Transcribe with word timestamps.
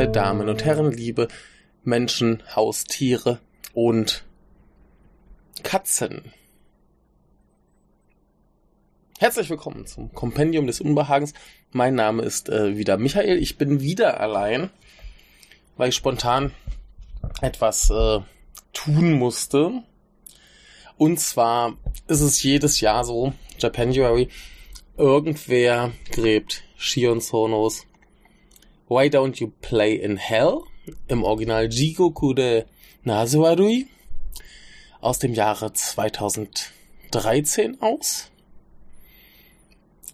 Verehrte 0.00 0.18
Damen 0.18 0.48
und 0.48 0.64
Herren, 0.64 0.92
liebe 0.92 1.28
Menschen, 1.84 2.42
Haustiere 2.56 3.38
und 3.74 4.24
Katzen. 5.62 6.32
Herzlich 9.18 9.50
willkommen 9.50 9.84
zum 9.84 10.10
Kompendium 10.14 10.66
des 10.66 10.80
Unbehagens. 10.80 11.34
Mein 11.72 11.96
Name 11.96 12.22
ist 12.22 12.48
äh, 12.48 12.78
wieder 12.78 12.96
Michael. 12.96 13.36
Ich 13.42 13.58
bin 13.58 13.82
wieder 13.82 14.20
allein, 14.20 14.70
weil 15.76 15.90
ich 15.90 15.96
spontan 15.96 16.54
etwas 17.42 17.90
äh, 17.90 18.20
tun 18.72 19.12
musste. 19.12 19.82
Und 20.96 21.20
zwar 21.20 21.76
ist 22.08 22.22
es 22.22 22.42
jedes 22.42 22.80
Jahr 22.80 23.04
so, 23.04 23.34
Japanuary, 23.58 24.30
irgendwer 24.96 25.92
gräbt 26.10 26.62
Shion 26.78 27.20
Sonos 27.20 27.84
Why 28.90 29.06
Don't 29.06 29.38
You 29.38 29.52
Play 29.62 29.94
in 29.94 30.16
Hell 30.16 30.62
im 31.06 31.22
Original 31.22 31.72
Jigoku 31.72 32.34
de 32.34 32.64
Nasuarui 33.04 33.86
aus 35.00 35.20
dem 35.20 35.32
Jahre 35.32 35.72
2013 35.72 37.80
aus 37.80 38.32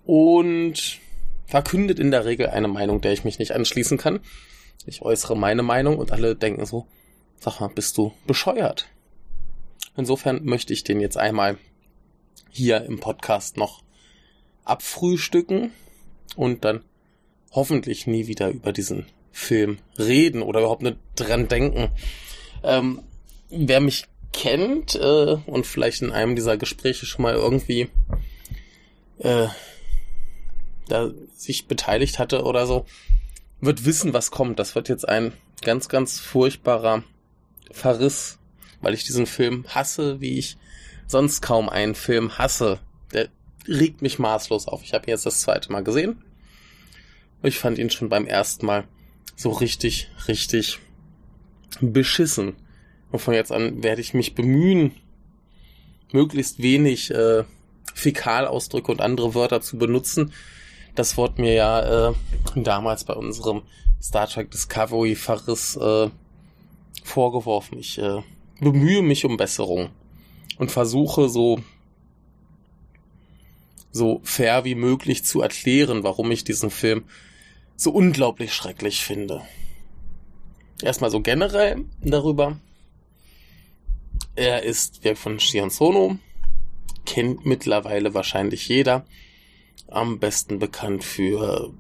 und 0.05 0.99
verkündet 1.47 1.99
in 1.99 2.11
der 2.11 2.27
Regel 2.27 2.49
eine 2.49 2.69
Meinung, 2.69 3.01
der 3.01 3.15
ich 3.15 3.25
mich 3.25 3.39
nicht 3.39 3.53
anschließen 3.53 3.97
kann. 3.97 4.21
Ich 4.85 5.01
äußere 5.01 5.39
meine 5.39 5.63
Meinung 5.63 5.97
und 5.97 6.13
alle 6.13 6.37
denken 6.37 6.67
so, 6.67 6.87
sag 7.41 7.61
mal, 7.61 7.69
bist 7.69 7.97
du 7.97 8.13
bescheuert? 8.27 8.89
Insofern 9.97 10.45
möchte 10.45 10.75
ich 10.75 10.85
den 10.85 11.01
jetzt 11.01 11.17
einmal 11.17 11.57
hier 12.51 12.85
im 12.85 13.01
Podcast 13.01 13.57
noch 13.57 13.83
abfrühstücken 14.65 15.73
und 16.37 16.67
dann 16.67 16.85
hoffentlich 17.53 18.07
nie 18.07 18.27
wieder 18.27 18.51
über 18.51 18.73
diesen 18.73 19.07
Film 19.33 19.79
reden 19.99 20.43
oder 20.43 20.61
überhaupt 20.61 20.83
nicht 20.83 20.97
dran 21.15 21.49
denken. 21.49 21.91
Ähm, 22.63 23.03
wer 23.51 23.81
mich 23.81 24.05
kennt 24.33 24.95
äh, 24.95 25.37
und 25.47 25.67
vielleicht 25.67 26.03
in 26.03 26.13
einem 26.13 26.37
dieser 26.37 26.57
Gespräche 26.57 27.07
schon 27.07 27.23
mal 27.23 27.35
irgendwie 27.35 27.89
äh, 29.19 29.49
da 30.89 31.11
sich 31.35 31.67
beteiligt 31.67 32.19
hatte 32.19 32.45
oder 32.45 32.67
so, 32.67 32.87
wird 33.61 33.85
wissen, 33.85 34.13
was 34.13 34.31
kommt. 34.31 34.59
Das 34.59 34.75
wird 34.75 34.89
jetzt 34.89 35.09
ein 35.09 35.33
ganz, 35.63 35.89
ganz 35.89 36.21
furchtbarer 36.21 37.03
Verriss, 37.71 38.39
weil 38.81 38.95
ich 38.95 39.05
diesen 39.05 39.27
Film 39.27 39.65
hasse, 39.69 40.21
wie 40.21 40.39
ich 40.39 40.57
sonst 41.07 41.41
kaum 41.41 41.69
einen 41.69 41.95
Film 41.95 42.39
hasse. 42.39 42.81
Der 43.13 43.29
regt 43.67 44.03
mich 44.03 44.19
maßlos 44.19 44.69
auf. 44.69 44.83
Ich 44.83 44.93
habe 44.93 45.07
ihn 45.07 45.11
jetzt 45.11 45.27
das 45.27 45.41
zweite 45.41 45.73
Mal 45.73 45.83
gesehen. 45.83 46.23
Ich 47.43 47.59
fand 47.59 47.79
ihn 47.79 47.91
schon 47.91 48.09
beim 48.09 48.27
ersten 48.27 48.67
Mal 48.67 48.85
so 49.37 49.51
richtig, 49.51 50.11
richtig 50.29 50.79
beschissen. 51.81 52.57
Und 53.13 53.21
von 53.21 53.35
jetzt 53.35 53.53
an 53.53 53.83
werde 53.83 54.01
ich 54.01 54.15
mich 54.15 54.35
bemühen, 54.35 54.93
möglichst 56.13 56.61
wenig 56.61 57.11
äh, 57.11 57.45
Fäkalausdrücke 57.95 58.91
und 58.91 59.01
andere 59.01 59.35
Wörter 59.35 59.61
zu 59.61 59.79
benutzen. 59.79 60.33
Das 60.95 61.17
wurde 61.17 61.41
mir 61.41 61.55
ja 61.55 62.09
äh, 62.11 62.15
damals 62.57 63.05
bei 63.05 63.15
unserem 63.15 63.63
Star 64.03 64.29
Trek 64.29 64.51
Discovery 64.51 65.15
Verriss 65.15 65.77
äh, 65.77 66.11
vorgeworfen. 67.05 67.79
Ich 67.79 67.99
äh, 67.99 68.23
bemühe 68.61 69.03
mich 69.03 69.25
um 69.25 69.37
Besserung 69.37 69.91
und 70.59 70.71
versuche 70.71 71.29
so 71.29 71.61
so 73.97 74.21
fair 74.23 74.65
wie 74.65 74.75
möglich 74.75 75.25
zu 75.25 75.41
erklären, 75.41 76.03
warum 76.03 76.31
ich 76.31 76.45
diesen 76.45 76.71
Film 76.71 77.05
so 77.77 77.91
unglaublich 77.91 78.53
schrecklich 78.53 79.05
finde. 79.05 79.43
Erstmal 80.83 81.11
so 81.11 81.21
generell 81.21 81.85
darüber. 82.03 82.61
Er 84.35 84.63
ist 84.63 85.03
Werk 85.05 85.17
von 85.17 85.41
Shion 85.41 85.71
Sono, 85.71 86.19
kennt 87.07 87.47
mittlerweile 87.47 88.13
wahrscheinlich 88.13 88.69
jeder. 88.69 89.07
Am 89.89 90.19
besten 90.19 90.59
bekannt 90.59 91.05
für 91.05 91.73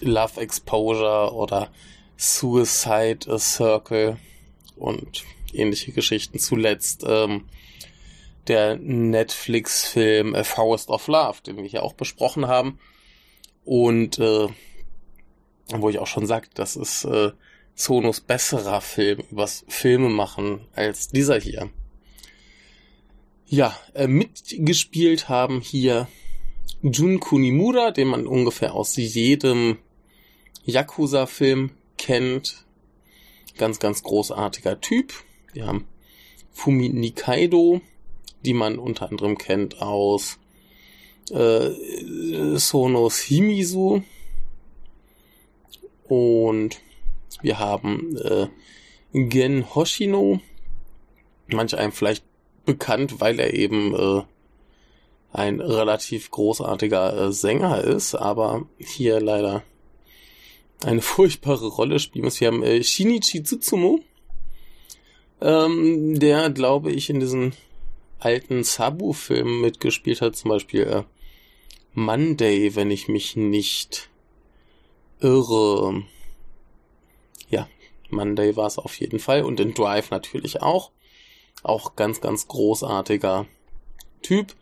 Love 0.00 0.40
Exposure 0.40 1.32
oder 1.32 1.70
Suicide 2.16 3.38
Circle 3.38 4.18
und 4.76 5.24
ähnliche 5.52 5.92
Geschichten. 5.92 6.38
Zuletzt 6.38 7.04
ähm, 7.06 7.44
der 8.48 8.76
Netflix-Film 8.76 10.34
A 10.34 10.44
Forest 10.44 10.90
of 10.90 11.06
Love, 11.08 11.38
den 11.46 11.56
wir 11.56 11.64
hier 11.64 11.82
auch 11.82 11.94
besprochen 11.94 12.46
haben. 12.46 12.78
Und 13.64 14.18
äh, 14.18 14.48
wo 15.68 15.88
ich 15.88 15.98
auch 15.98 16.06
schon 16.06 16.26
sagte, 16.26 16.50
das 16.54 16.76
ist 16.76 17.04
äh, 17.04 17.32
Sonos 17.74 18.20
besserer 18.20 18.80
Film 18.80 19.22
übers 19.30 19.64
Filme 19.68 20.08
machen 20.08 20.60
als 20.74 21.08
dieser 21.08 21.38
hier. 21.38 21.70
Ja, 23.46 23.78
äh, 23.94 24.06
mitgespielt 24.06 25.28
haben 25.28 25.60
hier 25.60 26.08
Jun 26.82 27.20
Kunimura, 27.20 27.90
den 27.90 28.08
man 28.08 28.26
ungefähr 28.26 28.74
aus 28.74 28.96
jedem 28.96 29.78
Yakuza-Film 30.64 31.70
kennt. 31.98 32.64
Ganz, 33.56 33.78
ganz 33.78 34.02
großartiger 34.02 34.80
Typ. 34.80 35.12
Wir 35.52 35.66
haben 35.66 35.86
Fumi 36.50 36.88
Nikaido, 36.88 37.80
die 38.46 38.54
man 38.54 38.78
unter 38.78 39.10
anderem 39.10 39.36
kennt 39.36 39.82
aus 39.82 40.38
äh, 41.30 41.70
Sonos 42.56 43.18
Himisu, 43.18 44.02
und 46.08 46.80
wir 47.42 47.58
haben 47.58 48.16
äh, 48.16 48.48
Gen 49.12 49.74
Hoshino, 49.74 50.40
manch 51.48 51.76
einem 51.76 51.92
vielleicht 51.92 52.24
bekannt, 52.64 53.20
weil 53.20 53.38
er 53.38 53.54
eben 53.54 53.94
äh, 53.94 54.22
ein 55.32 55.60
relativ 55.60 56.30
großartiger 56.30 57.26
äh, 57.26 57.32
Sänger 57.32 57.82
ist, 57.82 58.14
aber 58.14 58.66
hier 58.78 59.20
leider 59.20 59.62
eine 60.84 61.02
furchtbare 61.02 61.66
Rolle 61.66 61.98
spielen 61.98 62.24
muss. 62.24 62.40
Wir 62.40 62.48
haben 62.48 62.62
äh, 62.62 62.82
Shinichi 62.82 63.42
Tsutsumo, 63.42 64.00
ähm, 65.40 66.18
der, 66.18 66.50
glaube 66.50 66.92
ich, 66.92 67.10
in 67.10 67.20
diesen 67.20 67.52
alten 68.26 68.64
Sabu-Filmen 68.64 69.60
mitgespielt 69.60 70.20
hat, 70.20 70.34
zum 70.34 70.48
Beispiel 70.48 70.82
äh, 70.82 71.02
Monday, 71.94 72.74
wenn 72.74 72.90
ich 72.90 73.06
mich 73.06 73.36
nicht 73.36 74.10
irre. 75.20 76.02
Ja, 77.48 77.68
Monday 78.10 78.56
war 78.56 78.66
es 78.66 78.78
auf 78.78 78.98
jeden 78.98 79.20
Fall 79.20 79.44
und 79.44 79.60
in 79.60 79.74
Drive 79.74 80.10
natürlich 80.10 80.60
auch. 80.60 80.90
Auch 81.62 81.94
ganz, 81.94 82.20
ganz 82.20 82.48
großartiger 82.48 83.46
Typ. 84.22 84.56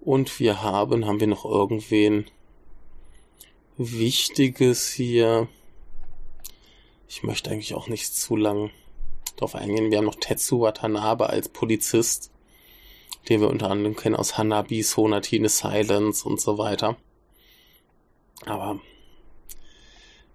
Und 0.00 0.40
wir 0.40 0.62
haben, 0.62 1.04
haben 1.04 1.20
wir 1.20 1.26
noch 1.26 1.44
irgendwen 1.44 2.24
Wichtiges 3.76 4.88
hier? 4.88 5.48
Ich 7.06 7.22
möchte 7.22 7.50
eigentlich 7.50 7.74
auch 7.74 7.88
nicht 7.88 8.14
zu 8.14 8.34
lang 8.34 8.70
drauf 9.36 9.54
eingehen. 9.54 9.90
Wir 9.90 9.98
haben 9.98 10.06
noch 10.06 10.14
Tetsu 10.14 10.60
Watanabe 10.60 11.28
als 11.28 11.50
Polizist, 11.50 12.30
den 13.28 13.40
wir 13.40 13.48
unter 13.48 13.70
anderem 13.70 13.96
kennen 13.96 14.16
aus 14.16 14.36
Hanabi, 14.36 14.82
Sonatine 14.82 15.48
Silence 15.48 16.26
und 16.28 16.40
so 16.40 16.58
weiter. 16.58 16.96
Aber 18.44 18.80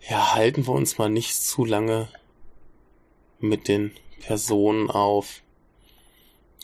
ja, 0.09 0.33
halten 0.33 0.65
wir 0.65 0.73
uns 0.73 0.97
mal 0.97 1.09
nicht 1.09 1.35
zu 1.35 1.65
lange 1.65 2.07
mit 3.39 3.67
den 3.67 3.91
Personen 4.21 4.89
auf. 4.89 5.41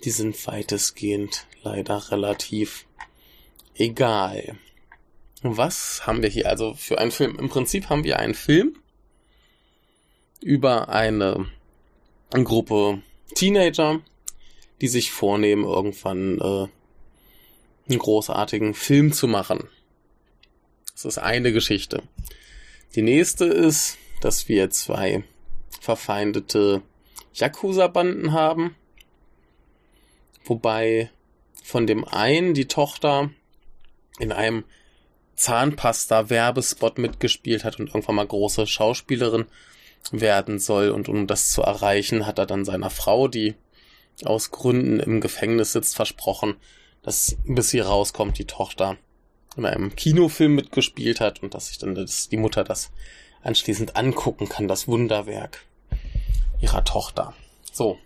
Die 0.04 0.12
sind 0.12 0.46
weitestgehend 0.48 1.48
leider 1.64 2.12
relativ 2.12 2.86
egal. 3.76 4.58
Was 5.42 6.08
haben 6.08 6.22
wir 6.22 6.30
hier 6.30 6.50
also 6.50 6.74
für 6.74 6.98
einen 6.98 7.12
Film? 7.12 7.38
Im 7.38 7.50
Prinzip 7.50 7.90
haben 7.90 8.04
wir 8.04 8.20
einen 8.20 8.34
Film 8.34 8.76
über 10.42 10.90
eine, 10.90 11.50
eine 12.32 12.44
Gruppe 12.44 13.02
Teenager, 13.36 14.02
die 14.82 14.88
sich 14.88 15.12
vornehmen, 15.12 15.64
irgendwann 15.64 16.40
äh, 16.40 16.68
einen 17.90 18.00
großartigen 18.00 18.74
Film 18.74 19.14
zu 19.14 19.28
machen. 19.28 19.70
Das 20.94 21.06
ist 21.06 21.18
eine 21.18 21.52
Geschichte. 21.52 22.04
Die 22.96 23.02
nächste 23.02 23.46
ist, 23.46 23.98
dass 24.22 24.48
wir 24.48 24.70
zwei 24.70 25.24
verfeindete 25.82 26.82
Yakuza-Banden 27.34 28.32
haben. 28.32 28.76
Wobei 30.46 31.10
von 31.64 31.88
dem 31.88 32.06
einen 32.06 32.54
die 32.54 32.68
Tochter 32.68 33.30
in 34.20 34.32
einem 34.32 34.64
Zahnpasta-Werbespot 35.36 36.98
mitgespielt 36.98 37.64
hat 37.66 37.80
und 37.80 37.88
irgendwann 37.88 38.16
mal 38.16 38.28
große 38.28 38.68
Schauspielerin 38.68 39.46
werden 40.12 40.60
soll. 40.60 40.90
Und 40.90 41.10
um 41.10 41.28
das 41.28 41.52
zu 41.52 41.62
erreichen, 41.62 42.26
hat 42.26 42.40
er 42.40 42.46
dann 42.46 42.64
seiner 42.66 42.90
Frau, 42.90 43.28
die 43.28 43.56
aus 44.24 44.52
Gründen 44.52 45.00
im 45.00 45.22
Gefängnis 45.22 45.74
sitzt, 45.74 45.96
versprochen, 45.96 46.56
dass 47.04 47.38
bis 47.46 47.70
sie 47.70 47.80
rauskommt, 47.80 48.38
die 48.38 48.46
Tochter 48.46 48.98
in 49.58 49.66
einem 49.66 49.96
Kinofilm 49.96 50.56
mitgespielt 50.56 51.20
hat 51.20 51.44
und 51.44 51.54
dass 51.54 51.68
sich 51.68 51.78
dann 51.78 51.96
das, 51.96 52.30
die 52.30 52.38
Mutter 52.38 52.64
das 52.64 52.92
anschließend 53.44 53.96
angucken 53.96 54.50
kann, 54.50 54.68
das 54.68 54.88
Wunderwerk 54.88 55.66
ihrer 56.62 56.84
Tochter. 56.84 57.34
So. 57.72 57.98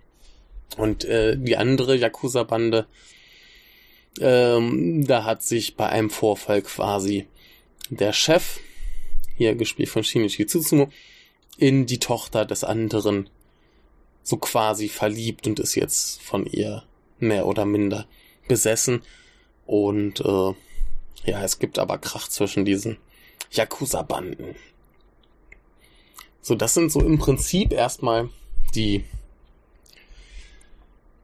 Und 0.78 1.06
äh, 1.06 1.38
die 1.38 1.58
andere 1.58 1.96
Yakuza-Bande, 1.96 2.86
ähm, 4.20 5.08
da 5.08 5.24
hat 5.24 5.44
sich 5.44 5.76
bei 5.76 5.90
einem 5.90 6.10
Vorfall 6.10 6.62
quasi 6.62 7.28
der 7.90 8.14
Chef, 8.14 8.60
hier 9.38 9.56
gespielt 9.56 9.90
von 9.90 10.04
Shinichi 10.04 10.46
Tsutsumo, 10.46 10.90
in 11.58 11.86
die 11.86 12.00
Tochter 12.00 12.46
des 12.46 12.64
anderen 12.64 13.30
so 14.24 14.38
quasi 14.38 14.90
verliebt 14.90 15.48
und 15.48 15.60
ist 15.60 15.76
jetzt 15.76 16.22
von 16.22 16.46
ihr 16.46 16.84
mehr 17.20 17.46
oder 17.46 17.66
minder 17.66 18.08
besessen. 18.48 19.02
Und 19.66 20.22
äh, 20.22 20.54
ja, 21.26 21.44
es 21.44 21.60
gibt 21.60 21.80
aber 21.80 21.98
Krach 21.98 22.28
zwischen 22.28 22.66
diesen 22.66 22.98
Yakuza-Banden. 23.52 24.56
So, 26.42 26.56
das 26.56 26.74
sind 26.74 26.92
so 26.92 27.02
im 27.02 27.20
Prinzip 27.20 27.72
erstmal 27.72 28.30
die 28.76 29.04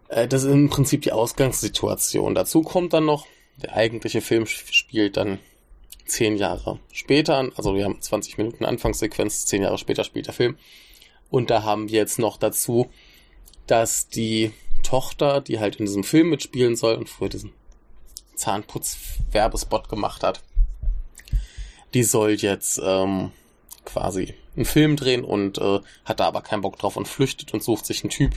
äh, 0.10 0.28
das 0.28 0.44
ist 0.44 0.52
im 0.52 0.70
Prinzip 0.70 1.02
die 1.02 1.12
Ausgangssituation. 1.12 2.36
Dazu 2.36 2.62
kommt 2.62 2.94
dann 2.94 3.06
noch, 3.06 3.28
der 3.62 3.76
eigentliche 3.76 4.22
Film 4.22 4.46
spielt 4.46 5.18
dann 5.18 5.40
zehn 6.06 6.38
Jahre 6.38 6.80
später 6.92 7.38
an. 7.38 7.52
Also 7.56 7.76
wir 7.76 7.86
haben 7.86 8.02
20 8.02 8.38
Minuten 8.38 8.66
Anfangssequenz, 8.66 9.46
zehn 9.46 9.64
Jahre 9.64 9.78
später 9.78 10.04
spielt 10.04 10.28
der 10.28 10.34
Film. 10.34 10.58
Und 11.30 11.50
da 11.50 11.64
haben 11.64 11.90
wir 11.90 12.00
jetzt 12.00 12.20
noch 12.20 12.38
dazu, 12.38 12.90
dass 13.68 14.08
die 14.08 14.52
Tochter, 14.84 15.42
die 15.42 15.60
halt 15.60 15.78
in 15.78 15.86
diesem 15.86 16.04
Film 16.04 16.30
mitspielen 16.30 16.76
soll 16.76 16.96
und 16.96 17.10
früher 17.10 17.30
diesen 17.30 17.52
Zahnputz-Werbespot 18.36 19.90
gemacht 19.90 20.24
hat, 20.24 20.44
die 21.94 22.04
soll 22.04 22.32
jetzt 22.32 22.80
ähm, 22.84 23.32
quasi 23.86 24.36
einen 24.56 24.66
Film 24.66 24.96
drehen 24.96 25.24
und 25.24 25.58
äh, 25.58 25.80
hat 26.04 26.20
da 26.20 26.26
aber 26.26 26.42
keinen 26.42 26.62
Bock 26.62 26.78
drauf 26.78 26.98
und 26.98 27.08
flüchtet 27.08 27.54
und 27.54 27.64
sucht 27.64 27.86
sich 27.86 28.04
einen 28.04 28.10
Typ, 28.10 28.34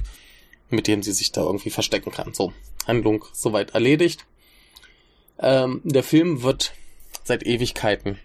mit 0.70 0.86
dem 0.86 1.02
sie 1.02 1.12
sich 1.12 1.32
da 1.32 1.42
irgendwie 1.42 1.70
verstecken 1.70 2.12
kann. 2.12 2.34
So, 2.34 2.52
Handlung 2.86 3.24
soweit 3.32 3.70
erledigt. 3.70 4.26
Ähm, 5.38 5.80
der 5.84 6.02
Film 6.02 6.42
wird 6.42 6.72
seit 7.24 7.44
Ewigkeiten 7.44 8.18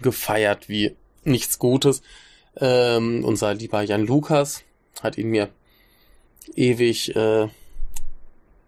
gefeiert 0.00 0.68
wie 0.68 0.96
nichts 1.24 1.58
Gutes. 1.58 2.02
Ähm, 2.60 3.24
unser 3.24 3.54
lieber 3.54 3.82
Jan 3.82 4.06
Lukas 4.06 4.62
hat 5.02 5.18
ihn 5.18 5.28
mir 5.28 5.50
ewig 6.54 7.14
äh, 7.16 7.48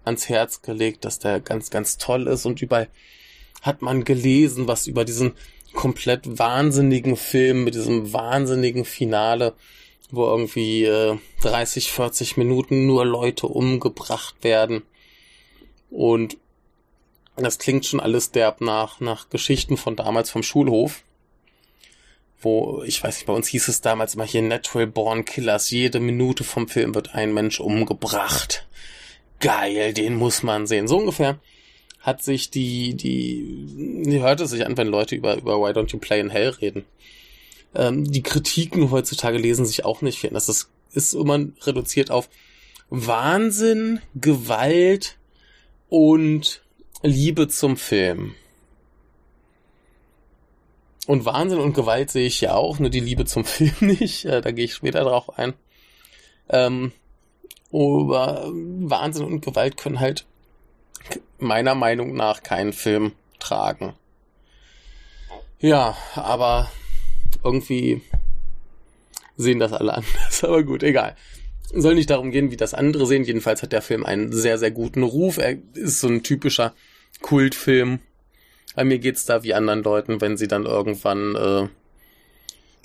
ans 0.04 0.28
Herz 0.28 0.62
gelegt, 0.62 1.04
dass 1.04 1.18
der 1.18 1.40
ganz, 1.40 1.70
ganz 1.70 1.98
toll 1.98 2.26
ist 2.26 2.46
und 2.46 2.62
überall 2.62 2.88
hat 3.62 3.82
man 3.82 4.04
gelesen, 4.04 4.68
was 4.68 4.86
über 4.86 5.04
diesen 5.04 5.32
komplett 5.72 6.38
wahnsinnigen 6.38 7.16
Film 7.16 7.64
mit 7.64 7.74
diesem 7.74 8.12
wahnsinnigen 8.12 8.84
Finale 8.84 9.54
wo 10.10 10.26
irgendwie 10.26 10.84
äh, 10.84 11.18
30, 11.42 11.90
40 11.92 12.36
Minuten 12.36 12.86
nur 12.86 13.04
Leute 13.04 13.46
umgebracht 13.46 14.36
werden. 14.42 14.82
Und 15.90 16.36
das 17.36 17.58
klingt 17.58 17.84
schon 17.86 18.00
alles 18.00 18.30
derb 18.30 18.60
nach, 18.60 19.00
nach 19.00 19.28
Geschichten 19.28 19.76
von 19.76 19.96
damals 19.96 20.30
vom 20.30 20.42
Schulhof. 20.42 21.02
Wo, 22.40 22.82
ich 22.84 23.02
weiß 23.02 23.16
nicht, 23.16 23.26
bei 23.26 23.32
uns 23.32 23.48
hieß 23.48 23.68
es 23.68 23.80
damals 23.80 24.14
immer 24.14 24.24
hier 24.24 24.42
Natural 24.42 24.86
Born 24.86 25.24
Killers. 25.24 25.70
Jede 25.70 26.00
Minute 26.00 26.44
vom 26.44 26.68
Film 26.68 26.94
wird 26.94 27.14
ein 27.14 27.32
Mensch 27.32 27.60
umgebracht. 27.60 28.66
Geil, 29.40 29.92
den 29.94 30.16
muss 30.16 30.42
man 30.42 30.66
sehen. 30.66 30.88
So 30.88 30.98
ungefähr 30.98 31.38
hat 32.00 32.22
sich 32.22 32.50
die, 32.50 32.94
die, 32.94 34.02
die 34.06 34.20
hört 34.20 34.40
es 34.40 34.50
sich 34.50 34.64
an, 34.64 34.76
wenn 34.76 34.86
Leute 34.86 35.16
über, 35.16 35.36
über 35.36 35.58
Why 35.58 35.72
Don't 35.72 35.92
You 35.92 35.98
Play 35.98 36.20
in 36.20 36.30
Hell 36.30 36.50
reden. 36.50 36.84
Ähm, 37.74 38.04
die 38.04 38.22
Kritiken 38.22 38.90
heutzutage 38.90 39.38
lesen 39.38 39.66
sich 39.66 39.84
auch 39.84 40.02
nicht 40.02 40.18
viel. 40.18 40.30
Das 40.30 40.48
ist, 40.48 40.70
ist 40.92 41.14
immer 41.14 41.44
reduziert 41.62 42.10
auf 42.10 42.28
Wahnsinn, 42.90 44.00
Gewalt 44.14 45.16
und 45.88 46.62
Liebe 47.02 47.48
zum 47.48 47.76
Film. 47.76 48.34
Und 51.06 51.24
Wahnsinn 51.24 51.60
und 51.60 51.74
Gewalt 51.74 52.10
sehe 52.10 52.26
ich 52.26 52.40
ja 52.40 52.54
auch, 52.54 52.78
nur 52.78 52.90
die 52.90 53.00
Liebe 53.00 53.24
zum 53.24 53.44
Film 53.46 53.74
nicht. 53.80 54.24
Äh, 54.24 54.40
da 54.40 54.50
gehe 54.50 54.64
ich 54.64 54.74
später 54.74 55.04
drauf 55.04 55.38
ein. 55.38 55.54
Ähm, 56.48 56.92
aber 57.72 58.50
Wahnsinn 58.52 59.24
und 59.24 59.44
Gewalt 59.44 59.76
können 59.76 60.00
halt 60.00 60.26
meiner 61.38 61.74
Meinung 61.74 62.14
nach 62.14 62.42
keinen 62.42 62.72
Film 62.72 63.12
tragen. 63.38 63.94
Ja, 65.58 65.96
aber 66.14 66.70
irgendwie 67.44 68.02
sehen 69.36 69.58
das 69.58 69.72
alle 69.72 69.94
anders, 69.96 70.44
aber 70.44 70.62
gut, 70.62 70.82
egal. 70.82 71.16
Soll 71.72 71.96
nicht 71.96 72.10
darum 72.10 72.30
gehen, 72.30 72.50
wie 72.50 72.56
das 72.56 72.74
andere 72.74 73.06
sehen. 73.06 73.24
Jedenfalls 73.24 73.62
hat 73.62 73.72
der 73.72 73.82
Film 73.82 74.06
einen 74.06 74.32
sehr, 74.32 74.56
sehr 74.56 74.70
guten 74.70 75.02
Ruf. 75.02 75.38
Er 75.38 75.56
ist 75.74 76.00
so 76.00 76.06
ein 76.08 76.22
typischer 76.22 76.74
Kultfilm. 77.20 77.98
Bei 78.76 78.84
mir 78.84 78.98
geht's 78.98 79.24
da 79.24 79.42
wie 79.42 79.54
anderen 79.54 79.82
Leuten, 79.82 80.20
wenn 80.20 80.36
sie 80.36 80.48
dann 80.48 80.66
irgendwann 80.66 81.34
äh, 81.34 81.68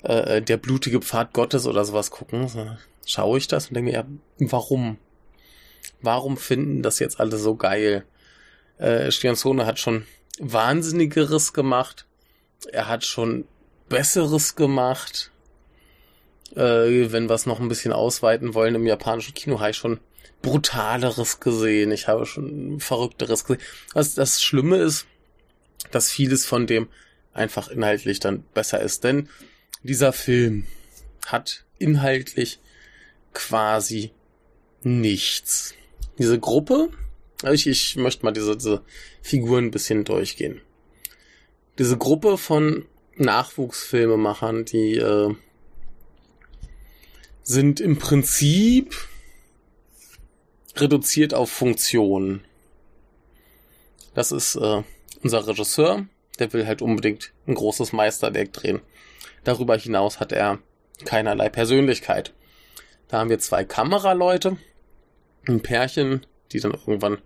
äh, 0.08 0.42
der 0.42 0.56
blutige 0.56 1.00
Pfad 1.00 1.34
Gottes 1.34 1.66
oder 1.66 1.84
sowas 1.84 2.10
gucken. 2.10 2.50
Schaue 3.06 3.36
ich 3.36 3.46
das 3.46 3.68
und 3.68 3.74
denke 3.74 3.90
mir, 3.90 3.98
ja, 3.98 4.06
warum? 4.38 4.96
Warum 6.00 6.38
finden 6.38 6.82
das 6.82 6.98
jetzt 6.98 7.20
alle 7.20 7.36
so 7.36 7.56
geil? 7.56 8.06
Äh, 8.78 9.10
Stianzone 9.10 9.66
hat 9.66 9.78
schon 9.78 10.06
Wahnsinnigeres 10.40 11.52
gemacht. 11.52 12.06
Er 12.72 12.88
hat 12.88 13.04
schon 13.04 13.44
Besseres 13.90 14.56
gemacht. 14.56 15.30
Äh, 16.56 17.12
wenn 17.12 17.28
wir 17.28 17.34
es 17.34 17.44
noch 17.44 17.60
ein 17.60 17.68
bisschen 17.68 17.92
ausweiten 17.92 18.54
wollen, 18.54 18.76
im 18.76 18.86
japanischen 18.86 19.34
Kino 19.34 19.60
habe 19.60 19.72
ich 19.72 19.76
schon 19.76 20.00
brutaleres 20.40 21.38
gesehen. 21.38 21.92
Ich 21.92 22.08
habe 22.08 22.24
schon 22.24 22.80
verrückteres 22.80 23.44
gesehen. 23.44 23.62
Was 23.92 24.14
das 24.14 24.42
Schlimme 24.42 24.78
ist, 24.78 25.06
dass 25.90 26.10
vieles 26.10 26.46
von 26.46 26.66
dem 26.66 26.88
einfach 27.32 27.68
inhaltlich 27.68 28.20
dann 28.20 28.42
besser 28.54 28.80
ist. 28.80 29.04
Denn 29.04 29.28
dieser 29.82 30.12
Film 30.12 30.66
hat 31.26 31.64
inhaltlich 31.78 32.60
quasi 33.32 34.12
nichts. 34.82 35.74
Diese 36.18 36.38
Gruppe, 36.38 36.90
ich, 37.50 37.66
ich 37.66 37.96
möchte 37.96 38.24
mal 38.24 38.32
diese, 38.32 38.56
diese 38.56 38.82
Figuren 39.22 39.66
ein 39.66 39.70
bisschen 39.70 40.04
durchgehen. 40.04 40.60
Diese 41.78 41.96
Gruppe 41.96 42.38
von 42.38 42.86
Nachwuchsfilmemachern, 43.16 44.64
die 44.64 44.96
äh, 44.96 45.34
sind 47.42 47.80
im 47.80 47.98
Prinzip 47.98 48.94
reduziert 50.76 51.34
auf 51.34 51.50
Funktion. 51.50 52.44
Das 54.14 54.32
ist 54.32 54.56
äh, 54.56 54.82
unser 55.22 55.46
Regisseur, 55.46 56.06
der 56.38 56.52
will 56.52 56.66
halt 56.66 56.82
unbedingt 56.82 57.32
ein 57.46 57.54
großes 57.54 57.92
Meisterwerk 57.92 58.52
drehen. 58.52 58.80
Darüber 59.44 59.76
hinaus 59.76 60.20
hat 60.20 60.32
er 60.32 60.58
keinerlei 61.04 61.48
Persönlichkeit. 61.48 62.32
Da 63.08 63.18
haben 63.18 63.30
wir 63.30 63.38
zwei 63.38 63.64
Kameraleute, 63.64 64.56
ein 65.46 65.60
Pärchen, 65.60 66.26
die 66.52 66.60
dann 66.60 66.72
irgendwann 66.72 67.18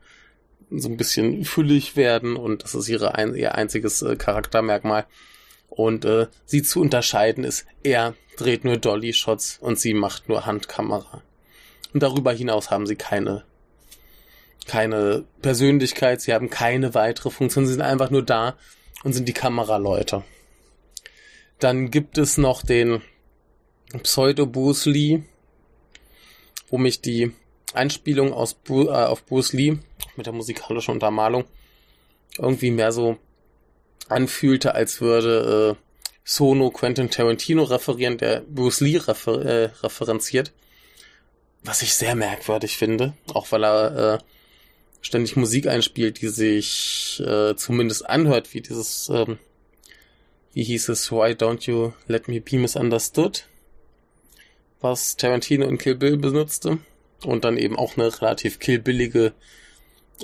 so 0.71 0.89
ein 0.89 0.97
bisschen 0.97 1.45
füllig 1.45 1.97
werden 1.97 2.37
und 2.37 2.65
das 2.65 2.75
ist 2.75 2.89
ihre 2.89 3.15
ein, 3.15 3.35
ihr 3.35 3.55
einziges 3.55 4.03
äh, 4.03 4.17
Charaktermerkmal. 4.17 5.07
Und 5.69 6.05
äh, 6.05 6.27
sie 6.45 6.63
zu 6.63 6.81
unterscheiden 6.81 7.45
ist, 7.45 7.67
er 7.83 8.15
dreht 8.37 8.65
nur 8.65 8.77
Dolly-Shots 8.77 9.59
und 9.61 9.79
sie 9.79 9.95
macht 9.95 10.29
nur 10.29 10.47
Handkamera. 10.47 11.23
Und 11.93 12.03
darüber 12.03 12.33
hinaus 12.33 12.71
haben 12.71 12.87
sie 12.87 12.97
keine, 12.97 13.45
keine 14.67 15.25
Persönlichkeit, 15.43 16.21
sie 16.21 16.35
haben 16.35 16.51
keine 16.51 16.95
weitere 16.95 17.31
Funktion, 17.31 17.67
sie 17.67 17.73
sind 17.73 17.83
einfach 17.83 18.11
nur 18.11 18.23
da 18.23 18.57
und 19.05 19.13
sind 19.13 19.29
die 19.29 19.33
Kameraleute. 19.33 20.25
Dann 21.59 21.91
gibt 21.91 22.19
es 22.19 22.37
noch 22.37 22.63
den 22.63 23.03
Pseudo 24.03 24.47
Bruce 24.47 24.87
Lee, 24.87 25.23
wo 26.69 26.79
mich 26.79 27.01
die 27.01 27.33
Einspielung 27.73 28.33
aus 28.33 28.55
Bu 28.55 28.89
äh, 28.89 28.91
auf 28.91 29.25
Bruce 29.25 29.53
Lee 29.53 29.79
mit 30.17 30.27
der 30.27 30.33
musikalischen 30.33 30.95
Untermalung 30.95 31.45
irgendwie 32.39 32.71
mehr 32.71 32.93
so 32.93 33.17
anfühlte, 34.09 34.75
als 34.75 35.01
würde 35.01 35.77
äh, 35.77 35.83
Sono 36.25 36.71
Quentin 36.71 37.11
Tarantino 37.11 37.63
referieren, 37.63 38.19
der 38.19 38.41
Bruce 38.41 38.81
Lee 38.81 38.99
refer 38.99 39.45
äh, 39.45 39.65
referenziert. 39.83 40.53
Was 41.63 41.83
ich 41.83 41.95
sehr 41.95 42.15
merkwürdig 42.15 42.77
finde, 42.77 43.15
auch 43.33 43.51
weil 43.53 43.65
er 43.65 44.15
äh, 44.15 44.19
ständig 45.07 45.37
Musik 45.37 45.67
einspielt, 45.67 46.21
die 46.21 46.29
sich 46.29 47.23
äh, 47.25 47.55
zumindest 47.57 48.09
anhört, 48.09 48.53
wie 48.55 48.61
dieses, 48.61 49.09
ähm, 49.09 49.39
wie 50.53 50.65
hieß 50.65 50.89
es, 50.89 51.11
Why 51.11 51.33
Don't 51.33 51.67
You 51.67 51.93
Let 52.07 52.29
Me 52.29 52.41
Be 52.41 52.59
Misunderstood, 52.59 53.47
was 54.81 55.17
Tarantino 55.17 55.67
in 55.67 55.79
Kill 55.79 55.95
Bill 55.95 56.17
benutzte 56.17 56.79
und 57.25 57.45
dann 57.45 57.57
eben 57.57 57.77
auch 57.77 57.97
eine 57.97 58.21
relativ 58.21 58.59
killbillige 58.59 59.33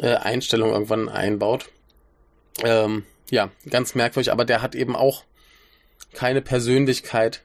äh, 0.00 0.14
Einstellung 0.14 0.70
irgendwann 0.70 1.08
einbaut. 1.08 1.70
Ähm, 2.62 3.04
ja, 3.30 3.50
ganz 3.70 3.94
merkwürdig, 3.94 4.30
aber 4.30 4.44
der 4.44 4.60
hat 4.62 4.74
eben 4.74 4.94
auch 4.94 5.24
keine 6.12 6.42
Persönlichkeit 6.42 7.42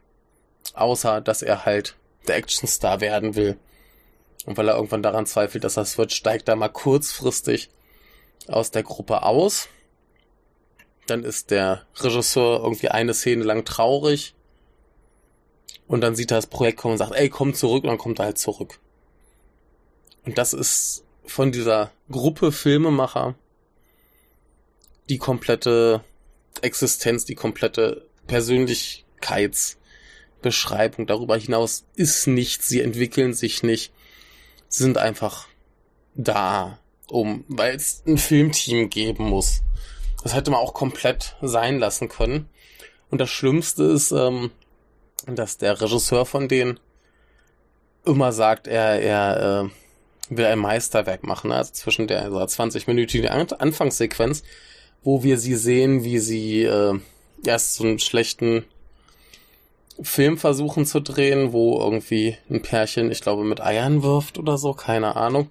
außer 0.74 1.22
dass 1.22 1.42
er 1.42 1.66
halt 1.66 1.96
der 2.28 2.36
Actionstar 2.36 3.02
werden 3.02 3.36
will. 3.36 3.58
Und 4.48 4.58
weil 4.58 4.68
er 4.70 4.76
irgendwann 4.76 5.04
daran 5.04 5.26
zweifelt, 5.26 5.66
dass 5.66 5.74
das 5.74 5.98
wird, 5.98 6.14
steigt 6.14 6.48
er 6.48 6.56
mal 6.56 6.70
kurzfristig 6.70 7.70
aus 8.48 8.72
der 8.72 8.82
Gruppe 8.82 9.24
aus. 9.24 9.68
Dann 11.06 11.26
ist 11.26 11.52
der 11.52 11.86
Regisseur 11.98 12.64
irgendwie 12.64 12.88
eine 12.88 13.14
Szene 13.14 13.44
lang 13.44 13.66
traurig. 13.66 14.36
Und 15.86 16.00
dann 16.00 16.16
sieht 16.16 16.32
er 16.32 16.38
das 16.38 16.48
Projekt 16.48 16.80
kommen 16.80 16.94
und 16.94 16.98
sagt, 16.98 17.12
ey, 17.12 17.28
komm 17.28 17.56
zurück. 17.56 17.84
Und 17.84 17.90
dann 17.90 17.98
kommt 17.98 18.20
er 18.20 18.26
halt 18.26 18.38
zurück. 18.38 18.80
Und 20.24 20.38
das 20.38 20.54
ist 20.54 21.04
von 21.26 21.52
dieser 21.52 21.92
Gruppe 22.10 22.54
Filmemacher 22.54 23.36
die 25.10 25.18
komplette 25.18 26.06
Existenz, 26.62 27.26
die 27.26 27.36
komplette 27.36 28.08
Persönlichkeitsbeschreibung. 28.28 31.06
Darüber 31.06 31.36
hinaus 31.36 31.84
ist 31.96 32.28
nichts, 32.28 32.70
sie 32.70 32.80
entwickeln 32.80 33.34
sich 33.34 33.62
nicht. 33.62 33.92
Sind 34.70 34.98
einfach 34.98 35.48
da, 36.16 36.80
um, 37.10 37.46
weil 37.48 37.76
es 37.76 38.04
ein 38.06 38.18
Filmteam 38.18 38.90
geben 38.90 39.30
muss. 39.30 39.62
Das 40.24 40.34
hätte 40.34 40.52
man 40.52 40.60
auch 40.60 40.74
komplett 40.74 41.36
sein 41.42 41.80
lassen 41.80 42.10
können. 42.10 42.50
Und 43.10 43.22
das 43.22 43.30
Schlimmste 43.30 43.84
ist, 43.84 44.12
ähm, 44.12 44.52
dass 45.26 45.58
der 45.58 45.80
Regisseur 45.80 46.26
von 46.26 46.48
denen 46.48 46.80
immer 48.06 48.32
sagt, 48.32 48.68
er, 48.68 49.02
er 49.02 49.70
äh, 50.30 50.36
will 50.36 50.46
ein 50.46 50.60
Meisterwerk 50.60 51.24
machen. 51.24 51.52
Also 51.52 51.72
zwischen 51.74 52.08
der 52.08 52.24
also 52.24 52.38
20-minütigen 52.40 53.28
Anfangssequenz 53.28 54.44
wo 55.08 55.24
wir 55.24 55.38
sie 55.38 55.56
sehen, 55.56 56.04
wie 56.04 56.20
sie 56.20 56.64
äh, 56.64 57.00
erst 57.46 57.76
so 57.76 57.86
einen 57.86 58.00
schlechten 58.00 58.66
Film 60.02 60.38
versuchen 60.38 60.86
zu 60.86 61.00
drehen, 61.00 61.54
wo 61.54 61.80
irgendwie 61.80 62.38
ein 62.50 62.62
Pärchen, 62.62 63.12
ich 63.12 63.22
glaube, 63.22 63.44
mit 63.44 63.62
Eiern 63.62 64.04
wirft 64.04 64.38
oder 64.38 64.58
so, 64.58 64.74
keine 64.74 65.16
Ahnung. 65.16 65.50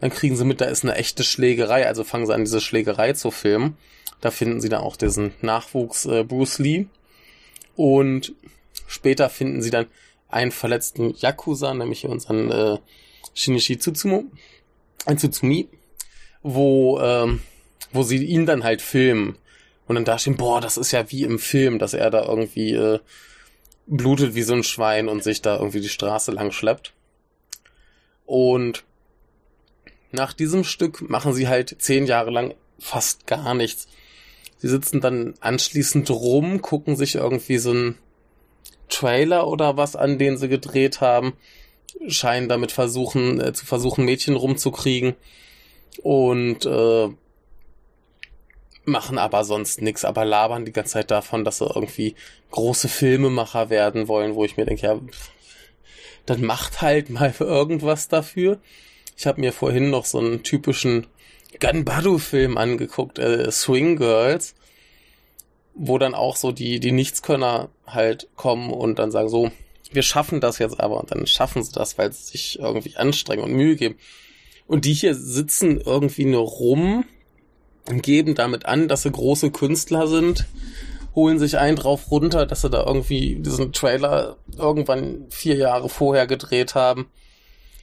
Dann 0.00 0.10
kriegen 0.10 0.36
sie 0.36 0.44
mit, 0.44 0.60
da 0.60 0.66
ist 0.66 0.84
eine 0.84 0.94
echte 0.94 1.24
Schlägerei, 1.24 1.86
also 1.86 2.04
fangen 2.04 2.26
sie 2.26 2.34
an, 2.34 2.44
diese 2.44 2.60
Schlägerei 2.60 3.12
zu 3.12 3.30
filmen. 3.30 3.76
Da 4.20 4.30
finden 4.30 4.60
sie 4.60 4.68
dann 4.68 4.82
auch 4.82 4.96
diesen 4.96 5.32
Nachwuchs 5.40 6.06
äh, 6.06 6.24
Bruce 6.24 6.58
Lee. 6.58 6.86
Und 7.76 8.34
später 8.86 9.28
finden 9.30 9.62
sie 9.62 9.70
dann 9.70 9.86
einen 10.28 10.52
verletzten 10.52 11.14
Yakuza, 11.18 11.72
nämlich 11.74 12.06
unseren 12.06 12.50
äh, 12.50 12.78
Shinichi 13.34 13.78
Tsutsumu, 13.78 14.24
ein 15.06 15.18
Tsutsumi, 15.18 15.68
wo 16.42 17.00
ähm, 17.00 17.40
wo 17.92 18.02
sie 18.02 18.24
ihn 18.24 18.46
dann 18.46 18.64
halt 18.64 18.82
filmen. 18.82 19.36
Und 19.86 19.96
dann 19.96 20.04
da 20.04 20.18
stehen, 20.18 20.36
boah, 20.36 20.60
das 20.60 20.76
ist 20.76 20.92
ja 20.92 21.10
wie 21.10 21.24
im 21.24 21.38
Film, 21.38 21.78
dass 21.78 21.94
er 21.94 22.10
da 22.10 22.24
irgendwie 22.24 22.72
äh, 22.72 23.00
blutet 23.90 24.34
wie 24.34 24.42
so 24.42 24.54
ein 24.54 24.62
Schwein 24.62 25.08
und 25.08 25.22
sich 25.22 25.42
da 25.42 25.58
irgendwie 25.58 25.80
die 25.80 25.88
Straße 25.88 26.30
lang 26.30 26.52
schleppt. 26.52 26.92
Und 28.24 28.84
nach 30.12 30.32
diesem 30.32 30.64
Stück 30.64 31.08
machen 31.08 31.34
sie 31.34 31.48
halt 31.48 31.76
zehn 31.80 32.06
Jahre 32.06 32.30
lang 32.30 32.54
fast 32.78 33.26
gar 33.26 33.54
nichts. 33.54 33.88
Sie 34.58 34.68
sitzen 34.68 35.00
dann 35.00 35.34
anschließend 35.40 36.08
rum, 36.10 36.62
gucken 36.62 36.96
sich 36.96 37.16
irgendwie 37.16 37.58
so 37.58 37.70
einen 37.70 37.98
Trailer 38.88 39.48
oder 39.48 39.76
was 39.76 39.96
an, 39.96 40.18
den 40.18 40.36
sie 40.36 40.48
gedreht 40.48 41.00
haben, 41.00 41.34
scheinen 42.06 42.48
damit 42.48 42.72
versuchen, 42.72 43.40
äh, 43.40 43.52
zu 43.52 43.66
versuchen, 43.66 44.04
Mädchen 44.04 44.36
rumzukriegen 44.36 45.16
und 46.02 46.64
äh, 46.64 47.08
machen 48.84 49.18
aber 49.18 49.44
sonst 49.44 49.82
nichts, 49.82 50.04
aber 50.04 50.24
labern 50.24 50.64
die 50.64 50.72
ganze 50.72 50.94
Zeit 50.94 51.10
davon, 51.10 51.44
dass 51.44 51.58
sie 51.58 51.66
irgendwie 51.66 52.14
große 52.50 52.88
Filmemacher 52.88 53.70
werden 53.70 54.08
wollen, 54.08 54.34
wo 54.34 54.44
ich 54.44 54.56
mir 54.56 54.64
denke, 54.64 54.86
ja, 54.86 55.00
dann 56.26 56.42
macht 56.42 56.82
halt 56.82 57.10
mal 57.10 57.34
irgendwas 57.40 58.08
dafür. 58.08 58.58
Ich 59.16 59.26
habe 59.26 59.40
mir 59.40 59.52
vorhin 59.52 59.90
noch 59.90 60.04
so 60.04 60.18
einen 60.18 60.42
typischen 60.42 61.06
Gunbadu-Film 61.60 62.56
angeguckt, 62.56 63.18
äh, 63.18 63.50
Swing 63.50 63.96
Girls, 63.96 64.54
wo 65.74 65.98
dann 65.98 66.14
auch 66.14 66.36
so 66.36 66.52
die, 66.52 66.80
die 66.80 66.92
Nichtskönner 66.92 67.68
halt 67.86 68.28
kommen 68.36 68.70
und 68.70 68.98
dann 68.98 69.10
sagen 69.10 69.28
so, 69.28 69.50
wir 69.92 70.02
schaffen 70.02 70.40
das 70.40 70.58
jetzt 70.58 70.80
aber 70.80 71.00
und 71.00 71.10
dann 71.10 71.26
schaffen 71.26 71.62
sie 71.62 71.72
das, 71.72 71.98
weil 71.98 72.12
sie 72.12 72.22
sich 72.22 72.58
irgendwie 72.58 72.96
anstrengen 72.96 73.44
und 73.44 73.52
Mühe 73.52 73.76
geben. 73.76 73.96
Und 74.66 74.84
die 74.84 74.92
hier 74.92 75.14
sitzen 75.14 75.80
irgendwie 75.80 76.24
nur 76.24 76.42
rum 76.42 77.04
geben 77.86 78.34
damit 78.34 78.66
an, 78.66 78.88
dass 78.88 79.02
sie 79.02 79.10
große 79.10 79.50
Künstler 79.50 80.06
sind, 80.06 80.46
holen 81.14 81.38
sich 81.38 81.58
einen 81.58 81.76
drauf 81.76 82.10
runter, 82.10 82.46
dass 82.46 82.62
sie 82.62 82.70
da 82.70 82.84
irgendwie 82.86 83.36
diesen 83.36 83.72
Trailer 83.72 84.36
irgendwann 84.56 85.26
vier 85.30 85.56
Jahre 85.56 85.88
vorher 85.88 86.26
gedreht 86.26 86.74
haben 86.74 87.10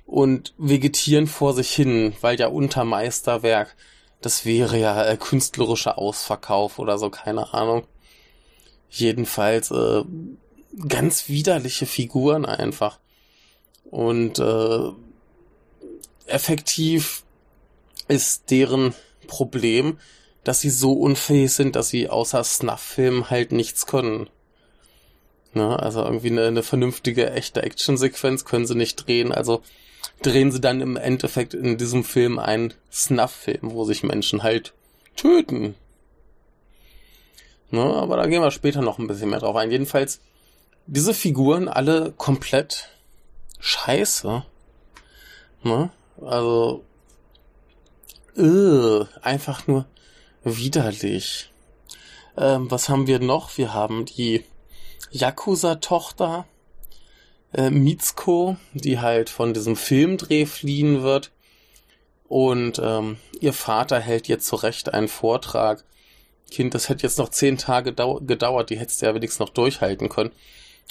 und 0.06 0.54
vegetieren 0.58 1.28
vor 1.28 1.54
sich 1.54 1.72
hin, 1.72 2.14
weil 2.22 2.40
ja 2.40 2.48
unter 2.48 2.86
Meisterwerk, 2.86 3.76
das 4.22 4.46
wäre 4.46 4.78
ja 4.78 5.06
äh, 5.06 5.18
künstlerischer 5.18 5.98
Ausverkauf 5.98 6.80
oder 6.80 6.98
so, 6.98 7.10
keine 7.10 7.54
Ahnung. 7.54 7.86
Jedenfalls 8.90 9.70
äh, 9.72 10.04
ganz 10.88 11.28
widerliche 11.28 11.86
Figuren 11.86 12.46
einfach. 12.46 13.00
Und 13.92 14.40
äh, 14.40 14.92
effektiv 16.26 17.24
ist 18.08 18.50
deren 18.50 18.94
Problem, 19.28 20.00
dass 20.44 20.62
sie 20.62 20.70
so 20.70 20.94
unfähig 20.94 21.52
sind, 21.54 21.76
dass 21.76 21.90
sie 21.90 22.10
außer 22.10 22.44
Snuff-Filmen 22.44 23.30
halt 23.30 23.52
nichts 23.52 23.86
können. 23.86 24.30
Ne? 25.54 25.78
Also 25.78 26.04
irgendwie 26.04 26.32
eine, 26.32 26.46
eine 26.46 26.64
vernünftige, 26.64 27.32
echte 27.32 27.62
Actionsequenz 27.64 28.46
können 28.46 28.66
sie 28.66 28.76
nicht 28.76 28.96
drehen. 28.96 29.32
Also 29.32 29.62
drehen 30.22 30.52
sie 30.52 30.62
dann 30.62 30.82
im 30.82 30.96
Endeffekt 30.96 31.54
in 31.54 31.78
diesem 31.78 32.04
Film 32.04 32.40
einen 32.40 32.74
Snuff-Film, 32.92 33.74
wo 33.74 33.84
sich 33.84 34.04
Menschen 34.04 34.44
halt 34.44 34.74
töten. 35.16 35.76
Ne? 37.70 37.82
Aber 37.82 38.18
da 38.18 38.26
gehen 38.28 38.42
wir 38.42 38.52
später 38.52 38.82
noch 38.82 39.00
ein 39.00 39.08
bisschen 39.08 39.30
mehr 39.30 39.40
drauf 39.40 39.56
ein. 39.56 39.72
Jedenfalls, 39.72 40.22
diese 40.86 41.14
Figuren 41.14 41.68
alle 41.68 42.14
komplett 42.16 42.90
scheiße. 43.60 44.44
Ne? 45.64 45.90
Also, 46.22 46.84
Ugh, 48.38 49.08
einfach 49.24 49.66
nur 49.66 49.86
widerlich. 50.44 51.50
Ähm, 52.38 52.70
was 52.70 52.88
haben 52.88 53.08
wir 53.08 53.20
noch? 53.20 53.58
Wir 53.58 53.74
haben 53.74 54.06
die 54.06 54.44
Yakuza-Tochter 55.12 56.46
äh, 57.54 57.72
Mitsuko, 57.72 58.58
die 58.74 59.00
halt 59.00 59.32
von 59.32 59.56
diesem 59.56 59.76
Filmdreh 59.76 60.46
fliehen 60.46 61.02
wird. 61.02 61.32
Und 62.28 62.80
ähm, 62.84 63.18
ihr 63.40 63.54
Vater 63.54 64.00
hält 64.00 64.28
jetzt 64.28 64.46
zurecht 64.46 64.94
einen 64.94 65.08
Vortrag. 65.08 65.84
Kind, 66.52 66.76
das 66.76 66.90
hätte 66.90 67.04
jetzt 67.04 67.18
noch 67.18 67.30
zehn 67.30 67.58
Tage 67.58 67.94
gedauert, 67.94 68.70
die 68.70 68.78
hättest 68.78 69.02
du 69.02 69.08
ja 69.08 69.16
wenigstens 69.16 69.40
noch 69.40 69.50
durchhalten 69.50 70.10
können. 70.10 70.32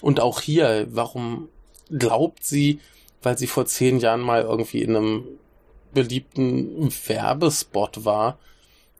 Und 0.02 0.18
auch 0.18 0.40
hier, 0.40 0.88
warum 0.90 1.48
glaubt 1.90 2.44
sie, 2.44 2.80
weil 3.22 3.38
sie 3.38 3.46
vor 3.46 3.66
zehn 3.66 4.00
Jahren 4.00 4.20
mal 4.20 4.42
irgendwie 4.42 4.82
in 4.82 4.96
einem 4.96 5.24
beliebten 5.96 6.92
Werbespot 7.06 8.04
war. 8.04 8.38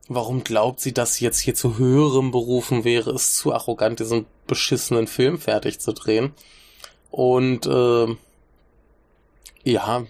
Warum 0.08 0.42
glaubt 0.42 0.80
sie, 0.80 0.94
dass 0.94 1.14
sie 1.14 1.24
jetzt 1.24 1.40
hier 1.40 1.54
zu 1.54 1.76
höherem 1.76 2.30
berufen 2.30 2.84
wäre? 2.84 3.12
Ist 3.12 3.36
zu 3.36 3.52
arrogant, 3.52 4.00
diesen 4.00 4.24
beschissenen 4.46 5.06
Film 5.06 5.38
fertig 5.38 5.78
zu 5.78 5.92
drehen. 5.92 6.32
Und 7.10 7.66
äh, 7.66 8.06
ja, 9.64 10.06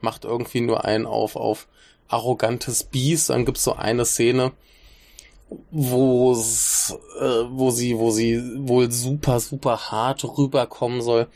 macht 0.00 0.24
irgendwie 0.24 0.62
nur 0.62 0.84
einen 0.86 1.04
auf, 1.04 1.36
auf 1.36 1.68
arrogantes 2.08 2.84
Biest. 2.84 3.28
Dann 3.28 3.44
gibt's 3.44 3.64
so 3.64 3.74
eine 3.74 4.06
Szene, 4.06 4.52
wo 5.70 6.32
äh, 6.32 7.44
wo 7.50 7.70
sie, 7.70 7.98
wo 7.98 8.10
sie 8.10 8.40
wohl 8.66 8.90
super, 8.90 9.40
super 9.40 9.90
hart 9.90 10.24
rüberkommen 10.24 11.02
soll, 11.02 11.26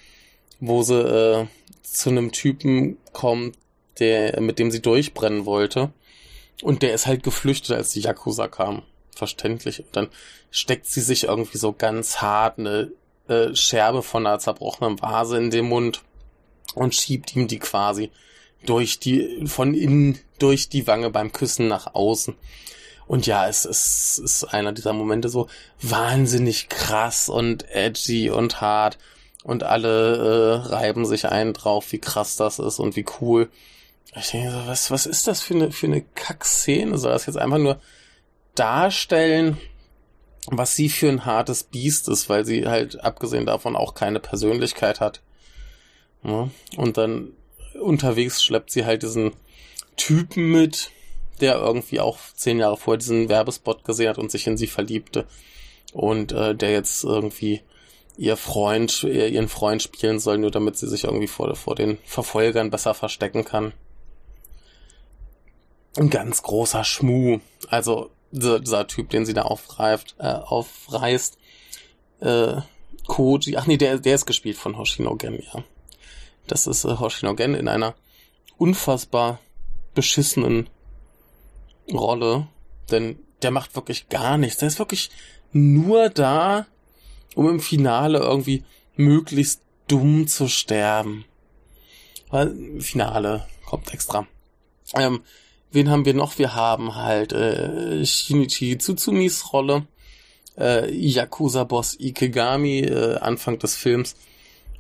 wo 0.61 0.83
sie 0.83 0.99
äh, 0.99 1.47
zu 1.83 2.09
einem 2.09 2.33
Typen 2.33 2.97
kommt, 3.13 3.59
der, 4.01 4.41
mit 4.41 4.59
dem 4.59 4.71
sie 4.71 4.83
durchbrennen 4.83 5.47
wollte. 5.47 5.93
Und 6.63 6.83
der 6.83 6.93
ist 6.93 7.07
halt 7.07 7.23
geflüchtet, 7.23 7.77
als 7.77 7.93
die 7.93 8.01
Yakuza 8.01 8.49
kam. 8.49 8.83
Verständlich. 9.15 9.81
Und 9.81 9.97
dann 9.97 10.09
steckt 10.51 10.87
sie 10.87 11.01
sich 11.01 11.25
irgendwie 11.25 11.59
so 11.59 11.73
ganz 11.73 12.19
hart 12.19 12.59
eine 12.59 12.93
äh, 13.29 13.55
Scherbe 13.55 14.03
von 14.03 14.27
einer 14.27 14.39
zerbrochenen 14.39 15.01
Vase 15.01 15.37
in 15.39 15.51
den 15.51 15.67
Mund 15.67 16.03
und 16.75 16.95
schiebt 16.95 17.35
ihm 17.35 17.49
die 17.49 17.59
quasi 17.59 18.11
durch 18.65 18.99
die, 18.99 19.47
von 19.47 19.75
innen 19.75 20.19
durch 20.39 20.69
die 20.69 20.87
Wange 20.87 21.11
beim 21.11 21.33
Küssen 21.33 21.69
nach 21.69 21.95
außen. 21.95 22.35
Und 23.07 23.27
ja, 23.27 23.49
es, 23.49 23.65
es 23.65 24.19
ist 24.19 24.45
einer 24.45 24.73
dieser 24.73 24.93
Momente 24.93 25.29
so 25.29 25.49
wahnsinnig 25.81 26.69
krass 26.69 27.29
und 27.29 27.69
edgy 27.71 28.31
und 28.31 28.61
hart. 28.61 28.99
Und 29.45 29.63
alle 29.63 30.17
äh, 30.17 30.69
reiben 30.69 31.07
sich 31.07 31.27
ein 31.27 31.55
drauf, 31.55 31.91
wie 31.93 32.01
krass 32.01 32.37
das 32.37 32.59
ist 32.59 32.79
und 32.79 32.97
wie 32.97 33.07
cool. 33.21 33.49
Ich 34.15 34.31
denke 34.31 34.51
so, 34.51 34.67
was, 34.67 34.91
was 34.91 35.07
ist 35.07 35.27
das 35.27 35.43
für 35.43 35.55
eine, 35.55 35.73
für 35.73 35.87
eine 35.87 36.03
Kack-Szene? 36.03 36.99
Soll 36.99 37.13
das 37.13 37.27
jetzt 37.27 37.37
einfach 37.37 37.59
nur 37.59 37.81
darstellen, 38.55 39.59
was 40.47 40.75
sie 40.75 40.89
für 40.89 41.09
ein 41.09 41.27
hartes 41.27 41.65
Biest 41.65 42.09
ist, 42.09 42.29
weil 42.29 42.45
sie 42.45 42.67
halt 42.67 43.01
abgesehen 43.03 43.47
davon 43.47 43.77
auch 43.77 43.95
keine 43.95 44.19
Persönlichkeit 44.19 45.01
hat. 45.01 45.21
Ja, 46.25 46.51
und 46.77 46.97
dann 46.97 47.33
unterwegs 47.81 48.43
schleppt 48.43 48.71
sie 48.71 48.85
halt 48.85 49.03
diesen 49.03 49.33
Typen 49.97 50.51
mit, 50.51 50.91
der 51.41 51.57
irgendwie 51.57 52.01
auch 52.01 52.19
zehn 52.35 52.59
Jahre 52.59 52.77
vorher 52.77 52.99
diesen 52.99 53.29
Werbespot 53.29 53.85
gesehen 53.85 54.09
hat 54.09 54.19
und 54.19 54.31
sich 54.31 54.47
in 54.47 54.57
sie 54.57 54.67
verliebte. 54.67 55.27
Und 55.93 56.33
äh, 56.33 56.55
der 56.55 56.73
jetzt 56.73 57.05
irgendwie 57.05 57.63
ihr 58.17 58.37
Freund, 58.37 59.05
ihren 59.05 59.49
Freund 59.49 59.81
spielen 59.81 60.19
soll, 60.19 60.39
nur 60.39 60.51
damit 60.51 60.77
sie 60.77 60.89
sich 60.89 61.05
irgendwie 61.05 61.29
vor, 61.29 61.55
vor 61.55 61.77
den 61.77 61.99
Verfolgern 62.05 62.71
besser 62.71 62.95
verstecken 62.95 63.45
kann. 63.45 63.73
Ein 65.99 66.11
ganz 66.11 66.43
großer 66.45 66.85
Schmuh. 66.85 67.41
Also 67.69 68.11
dieser, 68.31 68.87
Typ, 68.87 69.11
den 69.11 69.27
sie 69.27 69.35
da 69.35 69.43
aufgreift, 69.43 70.15
äh, 70.19 70.29
aufreißt. 70.29 71.39
Äh, 72.21 72.61
Koji, 73.09 73.57
ach 73.57 73.67
nee, 73.67 73.79
der, 73.79 73.99
der 73.99 74.15
ist 74.15 74.27
gespielt 74.27 74.59
von 74.59 74.79
Hoshinogen, 74.79 75.43
ja. 75.43 75.65
Das 76.47 76.67
ist 76.69 76.85
äh, 76.85 76.99
Hoshinogen 76.99 77.55
in 77.55 77.67
einer 77.67 77.95
unfassbar 78.59 79.41
beschissenen 79.95 80.69
Rolle, 81.93 82.47
denn 82.91 83.19
der 83.43 83.51
macht 83.51 83.75
wirklich 83.75 84.09
gar 84.09 84.39
nichts. 84.39 84.59
Der 84.59 84.69
ist 84.69 84.79
wirklich 84.79 85.11
nur 85.53 86.11
da, 86.11 86.67
um 87.35 87.49
im 87.49 87.61
Finale 87.61 88.19
irgendwie 88.19 88.63
möglichst 88.95 89.63
dumm 89.89 90.29
zu 90.29 90.49
sterben. 90.49 91.25
Weil 92.31 92.81
Finale 92.81 93.49
kommt 93.65 93.93
extra. 93.93 94.27
Ähm, 94.95 95.23
wen 95.71 95.91
haben 95.91 96.05
wir 96.05 96.15
noch? 96.15 96.39
Wir 96.39 96.55
haben 96.55 96.95
halt 96.95 97.33
äh, 97.33 98.05
Shinichi 98.05 98.79
Tsutsumis 98.79 99.53
Rolle, 99.53 99.87
äh, 100.57 100.91
Yakuza-Boss 100.91 101.99
Ikegami, 102.01 102.81
äh, 102.81 103.17
Anfang 103.19 103.59
des 103.59 103.77
Films. 103.77 104.17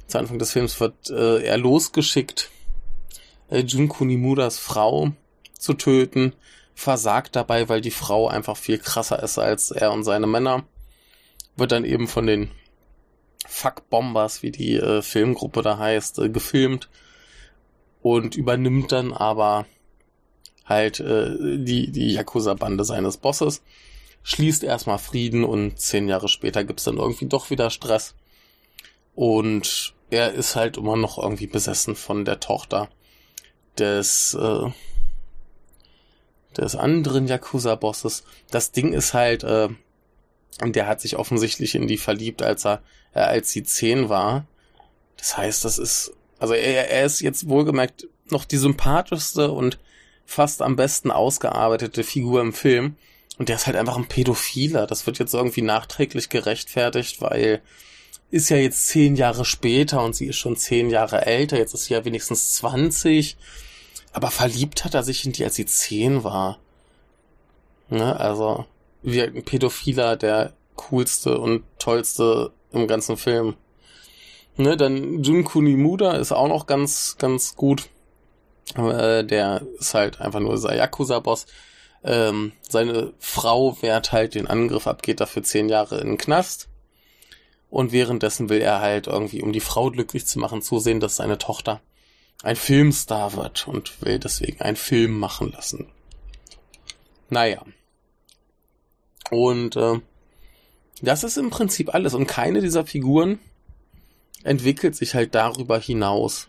Zu 0.06 0.18
Anfang 0.18 0.38
des 0.38 0.52
Films 0.52 0.80
wird 0.80 1.10
äh, 1.10 1.42
er 1.42 1.58
losgeschickt, 1.58 2.50
äh, 3.50 3.60
Junko 3.60 4.04
Nimuras 4.04 4.58
Frau 4.58 5.12
zu 5.58 5.74
töten, 5.74 6.34
versagt 6.74 7.36
dabei, 7.36 7.68
weil 7.68 7.80
die 7.80 7.90
Frau 7.90 8.28
einfach 8.28 8.56
viel 8.56 8.78
krasser 8.78 9.22
ist 9.22 9.38
als 9.38 9.70
er 9.70 9.92
und 9.92 10.04
seine 10.04 10.26
Männer. 10.26 10.64
Wird 11.56 11.72
dann 11.72 11.84
eben 11.84 12.06
von 12.06 12.26
den 12.26 12.52
Fuck 13.46 13.90
Bombers, 13.90 14.42
wie 14.42 14.50
die 14.50 14.76
äh, 14.76 15.02
Filmgruppe 15.02 15.62
da 15.62 15.78
heißt, 15.78 16.18
äh, 16.20 16.28
gefilmt 16.28 16.88
und 18.00 18.36
übernimmt 18.36 18.92
dann 18.92 19.12
aber 19.12 19.66
halt 20.68 21.00
äh, 21.00 21.58
die, 21.58 21.90
die 21.90 22.12
Yakuza-Bande 22.12 22.84
seines 22.84 23.16
Bosses, 23.16 23.62
schließt 24.22 24.62
erstmal 24.62 24.98
Frieden 24.98 25.44
und 25.44 25.78
zehn 25.80 26.08
Jahre 26.08 26.28
später 26.28 26.64
gibt's 26.64 26.84
dann 26.84 26.98
irgendwie 26.98 27.26
doch 27.26 27.50
wieder 27.50 27.70
Stress. 27.70 28.14
Und 29.14 29.94
er 30.10 30.32
ist 30.32 30.56
halt 30.56 30.76
immer 30.76 30.96
noch 30.96 31.18
irgendwie 31.18 31.46
besessen 31.46 31.96
von 31.96 32.24
der 32.24 32.40
Tochter 32.40 32.88
des, 33.78 34.34
äh, 34.34 34.70
des 36.56 36.76
anderen 36.76 37.26
Yakuza-Bosses. 37.26 38.24
Das 38.50 38.72
Ding 38.72 38.92
ist 38.92 39.14
halt, 39.14 39.44
äh, 39.44 39.68
der 40.64 40.86
hat 40.86 41.00
sich 41.00 41.16
offensichtlich 41.16 41.74
in 41.74 41.86
die 41.86 41.98
verliebt, 41.98 42.42
als 42.42 42.66
er, 42.66 42.82
äh, 43.14 43.20
als 43.20 43.50
sie 43.50 43.62
zehn 43.62 44.08
war. 44.08 44.46
Das 45.16 45.36
heißt, 45.36 45.64
das 45.64 45.78
ist, 45.78 46.12
also 46.38 46.54
er, 46.54 46.90
er 46.90 47.04
ist 47.04 47.20
jetzt 47.20 47.48
wohlgemerkt 47.48 48.08
noch 48.30 48.44
die 48.44 48.56
sympathischste 48.56 49.50
und 49.50 49.78
fast 50.28 50.60
am 50.60 50.76
besten 50.76 51.10
ausgearbeitete 51.10 52.04
Figur 52.04 52.42
im 52.42 52.52
Film. 52.52 52.96
Und 53.38 53.48
der 53.48 53.56
ist 53.56 53.66
halt 53.66 53.76
einfach 53.76 53.96
ein 53.96 54.08
Pädophiler. 54.08 54.86
Das 54.86 55.06
wird 55.06 55.18
jetzt 55.18 55.32
irgendwie 55.32 55.62
nachträglich 55.62 56.28
gerechtfertigt, 56.28 57.22
weil 57.22 57.62
ist 58.30 58.50
ja 58.50 58.58
jetzt 58.58 58.88
zehn 58.88 59.16
Jahre 59.16 59.46
später 59.46 60.02
und 60.02 60.14
sie 60.14 60.26
ist 60.26 60.36
schon 60.36 60.54
zehn 60.54 60.90
Jahre 60.90 61.24
älter. 61.24 61.56
Jetzt 61.56 61.72
ist 61.72 61.86
sie 61.86 61.94
ja 61.94 62.04
wenigstens 62.04 62.52
20. 62.56 63.38
Aber 64.12 64.30
verliebt 64.30 64.84
hat 64.84 64.94
er 64.94 65.02
sich 65.02 65.24
in 65.24 65.32
die, 65.32 65.44
als 65.44 65.54
sie 65.54 65.64
zehn 65.64 66.24
war. 66.24 66.58
Ne, 67.88 68.20
also, 68.20 68.66
wie 69.02 69.22
ein 69.22 69.44
Pädophiler 69.44 70.16
der 70.16 70.52
coolste 70.76 71.38
und 71.38 71.64
tollste 71.78 72.52
im 72.72 72.86
ganzen 72.86 73.16
Film. 73.16 73.56
Ne, 74.58 74.76
dann 74.76 75.22
Jun 75.22 75.44
Kunimuda 75.44 76.16
ist 76.16 76.32
auch 76.32 76.48
noch 76.48 76.66
ganz, 76.66 77.16
ganz 77.18 77.56
gut. 77.56 77.88
Äh, 78.76 79.24
der 79.24 79.62
ist 79.78 79.94
halt 79.94 80.20
einfach 80.20 80.40
nur 80.40 80.54
dieser 80.54 80.74
Yakuza-Boss. 80.74 81.46
Ähm, 82.04 82.52
seine 82.68 83.12
Frau 83.18 83.80
wehrt 83.82 84.12
halt 84.12 84.34
den 84.34 84.46
Angriff 84.46 84.86
ab, 84.86 85.02
geht 85.02 85.20
dafür 85.20 85.42
zehn 85.42 85.68
Jahre 85.68 86.00
in 86.00 86.08
den 86.08 86.18
Knast. 86.18 86.68
Und 87.70 87.92
währenddessen 87.92 88.48
will 88.48 88.60
er 88.60 88.80
halt 88.80 89.06
irgendwie, 89.06 89.42
um 89.42 89.52
die 89.52 89.60
Frau 89.60 89.90
glücklich 89.90 90.26
zu 90.26 90.38
machen, 90.38 90.62
zusehen, 90.62 91.00
dass 91.00 91.16
seine 91.16 91.38
Tochter 91.38 91.80
ein 92.42 92.56
Filmstar 92.56 93.34
wird 93.36 93.66
und 93.66 94.00
will 94.02 94.18
deswegen 94.18 94.60
einen 94.60 94.76
Film 94.76 95.18
machen 95.18 95.52
lassen. 95.52 95.88
Naja. 97.30 97.62
Und 99.30 99.76
äh, 99.76 100.00
das 101.02 101.24
ist 101.24 101.36
im 101.36 101.50
Prinzip 101.50 101.94
alles. 101.94 102.14
Und 102.14 102.26
keine 102.26 102.60
dieser 102.60 102.86
Figuren 102.86 103.38
entwickelt 104.44 104.96
sich 104.96 105.14
halt 105.14 105.34
darüber 105.34 105.78
hinaus. 105.78 106.48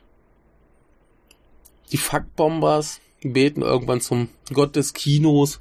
Die 1.91 1.97
Fuckbombers 1.97 3.01
beten 3.21 3.61
irgendwann 3.61 4.01
zum 4.01 4.29
Gott 4.53 4.75
des 4.75 4.93
Kinos, 4.93 5.59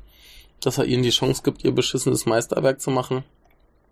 dass 0.61 0.79
er 0.79 0.87
ihnen 0.87 1.03
die 1.03 1.11
Chance 1.11 1.43
gibt, 1.43 1.65
ihr 1.65 1.73
beschissenes 1.73 2.27
Meisterwerk 2.27 2.81
zu 2.81 2.91
machen. 2.91 3.25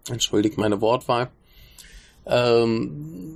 Entschuldigt 0.09 0.59
meine 0.59 0.81
Wortwahl. 0.81 1.31
Ähm, 2.27 3.35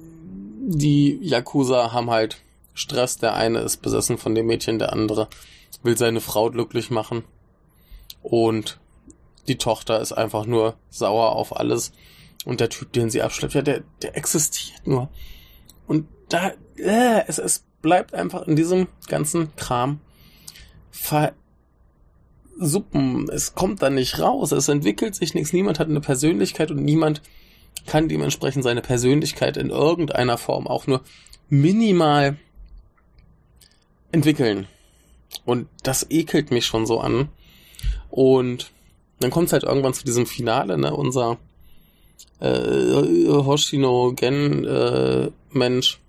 die 0.68 1.18
Yakuza 1.22 1.92
haben 1.92 2.10
halt 2.10 2.42
Stress. 2.74 3.18
Der 3.18 3.34
eine 3.34 3.60
ist 3.60 3.78
besessen 3.78 4.18
von 4.18 4.34
dem 4.34 4.46
Mädchen, 4.46 4.78
der 4.78 4.92
andere 4.92 5.28
will 5.82 5.96
seine 5.96 6.20
Frau 6.20 6.50
glücklich 6.50 6.90
machen. 6.90 7.24
Und 8.22 8.78
die 9.48 9.56
Tochter 9.56 10.00
ist 10.00 10.12
einfach 10.12 10.46
nur 10.46 10.76
sauer 10.90 11.32
auf 11.32 11.56
alles. 11.56 11.92
Und 12.44 12.60
der 12.60 12.68
Typ, 12.68 12.92
den 12.92 13.10
sie 13.10 13.22
abschleppt, 13.22 13.54
ja, 13.54 13.62
der, 13.62 13.82
der 14.02 14.16
existiert 14.16 14.86
nur. 14.86 15.08
Und 15.86 16.06
da, 16.28 16.52
äh, 16.76 17.24
es, 17.26 17.38
es 17.38 17.64
bleibt 17.82 18.14
einfach 18.14 18.46
in 18.46 18.56
diesem 18.56 18.88
ganzen 19.08 19.54
Kram 19.56 20.00
versuppen. 22.58 23.28
Es 23.30 23.54
kommt 23.54 23.82
da 23.82 23.90
nicht 23.90 24.18
raus. 24.18 24.52
Es 24.52 24.68
entwickelt 24.68 25.14
sich 25.14 25.34
nichts. 25.34 25.52
Niemand 25.52 25.78
hat 25.78 25.88
eine 25.88 26.00
Persönlichkeit 26.00 26.70
und 26.70 26.82
niemand 26.82 27.22
kann 27.86 28.08
dementsprechend 28.08 28.64
seine 28.64 28.82
Persönlichkeit 28.82 29.56
in 29.56 29.70
irgendeiner 29.70 30.38
Form 30.38 30.66
auch 30.66 30.86
nur 30.86 31.02
minimal 31.48 32.36
entwickeln. 34.12 34.66
Und 35.44 35.68
das 35.82 36.06
ekelt 36.10 36.50
mich 36.50 36.66
schon 36.66 36.86
so 36.86 37.00
an. 37.00 37.28
Und 38.10 38.72
dann 39.20 39.30
kommt 39.30 39.46
es 39.46 39.52
halt 39.52 39.62
irgendwann 39.62 39.94
zu 39.94 40.04
diesem 40.04 40.26
Finale, 40.26 40.76
ne? 40.78 40.94
Unser 40.94 41.38
äh, 42.40 42.48
Hoshino 43.28 44.12
Gen 44.14 44.64
äh, 44.64 45.30
Mensch 45.50 46.00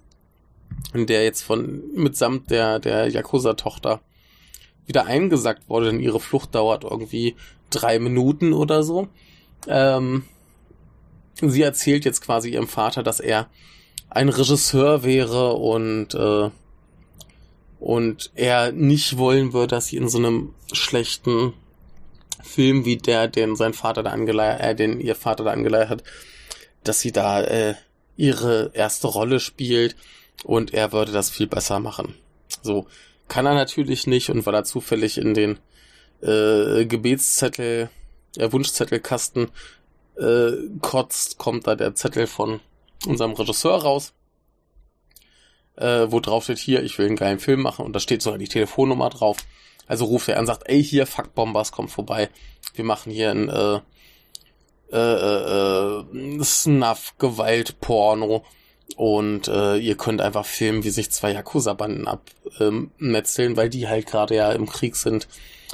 der 0.94 1.24
jetzt 1.24 1.42
von 1.42 1.82
mitsamt 1.96 2.50
der, 2.50 2.80
der 2.80 3.08
Yakuza-Tochter 3.08 4.02
wieder 4.86 5.06
eingesackt 5.06 5.70
wurde, 5.70 5.88
denn 5.88 6.00
ihre 6.00 6.20
Flucht 6.20 6.56
dauert 6.56 6.84
irgendwie 6.84 7.36
drei 7.70 8.00
Minuten 8.00 8.54
oder 8.54 8.84
so. 8.84 9.08
Ähm, 9.68 10.24
sie 11.42 11.62
erzählt 11.62 12.06
jetzt 12.06 12.22
quasi 12.22 12.50
ihrem 12.50 12.68
Vater, 12.68 13.04
dass 13.04 13.20
er 13.20 13.48
ein 14.10 14.30
Regisseur 14.30 15.04
wäre 15.04 15.54
und 15.54 16.14
äh, 16.14 16.50
und 17.80 18.32
er 18.36 18.72
nicht 18.72 19.18
wollen 19.18 19.54
würde, 19.54 19.76
dass 19.76 19.88
sie 19.88 19.98
in 19.98 20.08
so 20.08 20.20
einem 20.20 20.54
schlechten 20.72 21.54
Film 22.44 22.86
wie 22.86 22.98
der, 22.98 23.28
den 23.28 23.56
sein 23.56 23.74
Vater 23.74 24.04
da 24.04 24.12
angeleiert, 24.12 24.62
äh, 24.62 24.76
den 24.76 25.00
ihr 25.00 25.16
Vater 25.16 25.44
da 25.44 25.52
angeleiert 25.52 25.90
hat, 25.90 26.04
dass 26.84 27.00
sie 27.00 27.12
da 27.12 27.42
äh, 27.42 27.74
ihre 28.18 28.72
erste 28.76 29.08
Rolle 29.08 29.40
spielt 29.40 29.96
und 30.44 30.74
er 30.74 30.92
würde 30.92 31.12
das 31.12 31.30
viel 31.30 31.48
besser 31.48 31.80
machen. 31.80 32.16
So 32.62 32.88
kann 33.28 33.46
er 33.46 33.54
natürlich 33.54 34.08
nicht 34.08 34.30
und 34.30 34.46
weil 34.46 34.56
er 34.56 34.64
zufällig 34.64 35.18
in 35.18 35.34
den 35.34 35.60
äh, 36.22 36.86
Gebetszettel, 36.86 37.90
äh, 38.38 38.52
Wunschzettelkasten 38.52 39.50
äh, 40.18 40.52
kotzt, 40.82 41.38
kommt 41.38 41.68
da 41.68 41.76
der 41.76 41.96
Zettel 41.96 42.28
von 42.28 42.60
unserem 43.08 43.34
Regisseur 43.34 43.82
raus, 43.82 44.14
äh, 45.76 46.08
wo 46.10 46.20
drauf 46.20 46.44
steht, 46.44 46.60
hier, 46.60 46.84
ich 46.84 46.98
will 46.98 47.08
einen 47.08 47.16
geilen 47.16 47.40
Film 47.40 47.62
machen 47.62 47.86
und 47.86 47.94
da 47.94 48.00
steht 48.00 48.22
sogar 48.22 48.38
die 48.38 48.48
Telefonnummer 48.48 49.10
drauf. 49.10 49.38
Also 49.88 50.06
ruft 50.06 50.30
er 50.30 50.36
an 50.36 50.42
und 50.42 50.48
sagt, 50.48 50.70
ey, 50.70 50.84
hier, 50.84 51.08
Fuck 51.08 51.34
Bombers, 51.34 51.72
kommt 51.72 51.92
vorbei. 51.92 52.30
Wir 52.76 52.86
machen 52.86 53.12
hier 53.12 53.32
ein 53.32 53.50
äh, 53.50 53.80
äh, 54.92 54.98
äh, 54.98 56.44
Snuff-Gewalt-Porno 56.44 58.46
Und 58.98 59.48
äh, 59.48 59.78
ihr 59.78 59.96
könnt 59.96 60.22
einfach 60.22 60.46
filmen, 60.46 60.84
wie 60.84 60.90
sich 60.90 61.12
zwei 61.12 61.32
Yakuza-Banden 61.32 62.08
abmetzeln, 62.08 63.52
ähm, 63.52 63.58
weil 63.58 63.70
die 63.70 63.88
halt 63.88 64.08
gerade 64.08 64.36
ja 64.36 64.52
im 64.52 64.68
Krieg 64.68 64.96
sind 64.96 65.28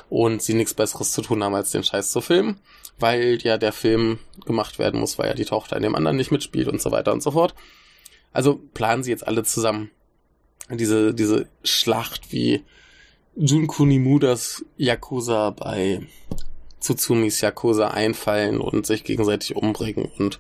und 0.10 0.42
sie 0.42 0.54
nichts 0.54 0.74
Besseres 0.74 1.12
zu 1.12 1.22
tun 1.22 1.44
haben, 1.44 1.56
als 1.56 1.72
den 1.72 1.84
Scheiß 1.84 2.12
zu 2.12 2.22
filmen, 2.22 2.60
weil 3.00 3.40
ja 3.42 3.58
der 3.58 3.74
Film 3.74 4.20
gemacht 4.46 4.80
werden 4.80 5.00
muss, 5.00 5.18
weil 5.18 5.28
ja 5.28 5.34
die 5.34 5.46
Tochter 5.46 5.76
in 5.76 5.84
dem 5.84 5.96
anderen 5.96 6.18
nicht 6.18 6.32
mitspielt 6.32 6.68
und 6.68 6.82
so 6.82 6.92
weiter 6.92 7.14
und 7.14 7.24
so 7.24 7.32
fort. 7.32 7.56
Also 8.32 8.60
planen 8.74 9.04
sie 9.04 9.12
jetzt 9.12 9.28
alle 9.28 9.44
zusammen 9.44 9.92
diese, 10.70 11.14
diese 11.14 11.48
Schlacht, 11.64 12.32
wie 12.32 12.64
Jun 13.36 13.68
Kunimudas 13.68 14.66
Yakuza 14.78 15.52
bei 15.52 16.02
Tsutsumis 16.80 17.42
Yakuza 17.42 17.90
einfallen 17.90 18.60
und 18.60 18.86
sich 18.86 19.04
gegenseitig 19.04 19.56
umbringen 19.56 20.12
und 20.18 20.40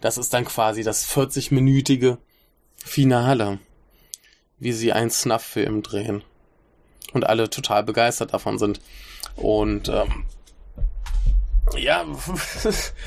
das 0.00 0.18
ist 0.18 0.32
dann 0.32 0.44
quasi 0.44 0.82
das 0.82 1.08
40-minütige 1.08 2.18
Finale, 2.76 3.58
wie 4.58 4.72
sie 4.72 4.92
einen 4.92 5.10
Snuff-Film 5.10 5.82
drehen 5.82 6.22
und 7.12 7.26
alle 7.26 7.50
total 7.50 7.82
begeistert 7.82 8.32
davon 8.32 8.58
sind. 8.58 8.80
Und 9.36 9.88
ähm, 9.88 10.24
ja, 11.76 12.04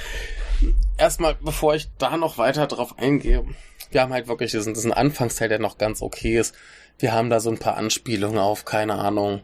erstmal, 0.97 1.36
bevor 1.36 1.75
ich 1.75 1.89
da 1.97 2.17
noch 2.17 2.38
weiter 2.38 2.67
drauf 2.67 2.97
eingehe, 2.97 3.45
wir 3.91 4.01
haben 4.01 4.13
halt 4.13 4.27
wirklich 4.27 4.51
diesen, 4.51 4.73
diesen 4.73 4.93
Anfangsteil, 4.93 5.49
der 5.49 5.60
noch 5.60 5.77
ganz 5.77 6.01
okay 6.01 6.39
ist. 6.39 6.56
Wir 6.99 7.13
haben 7.13 7.29
da 7.29 7.39
so 7.39 7.49
ein 7.49 7.60
paar 7.60 7.77
Anspielungen 7.77 8.39
auf, 8.39 8.65
keine 8.65 8.95
Ahnung, 8.95 9.41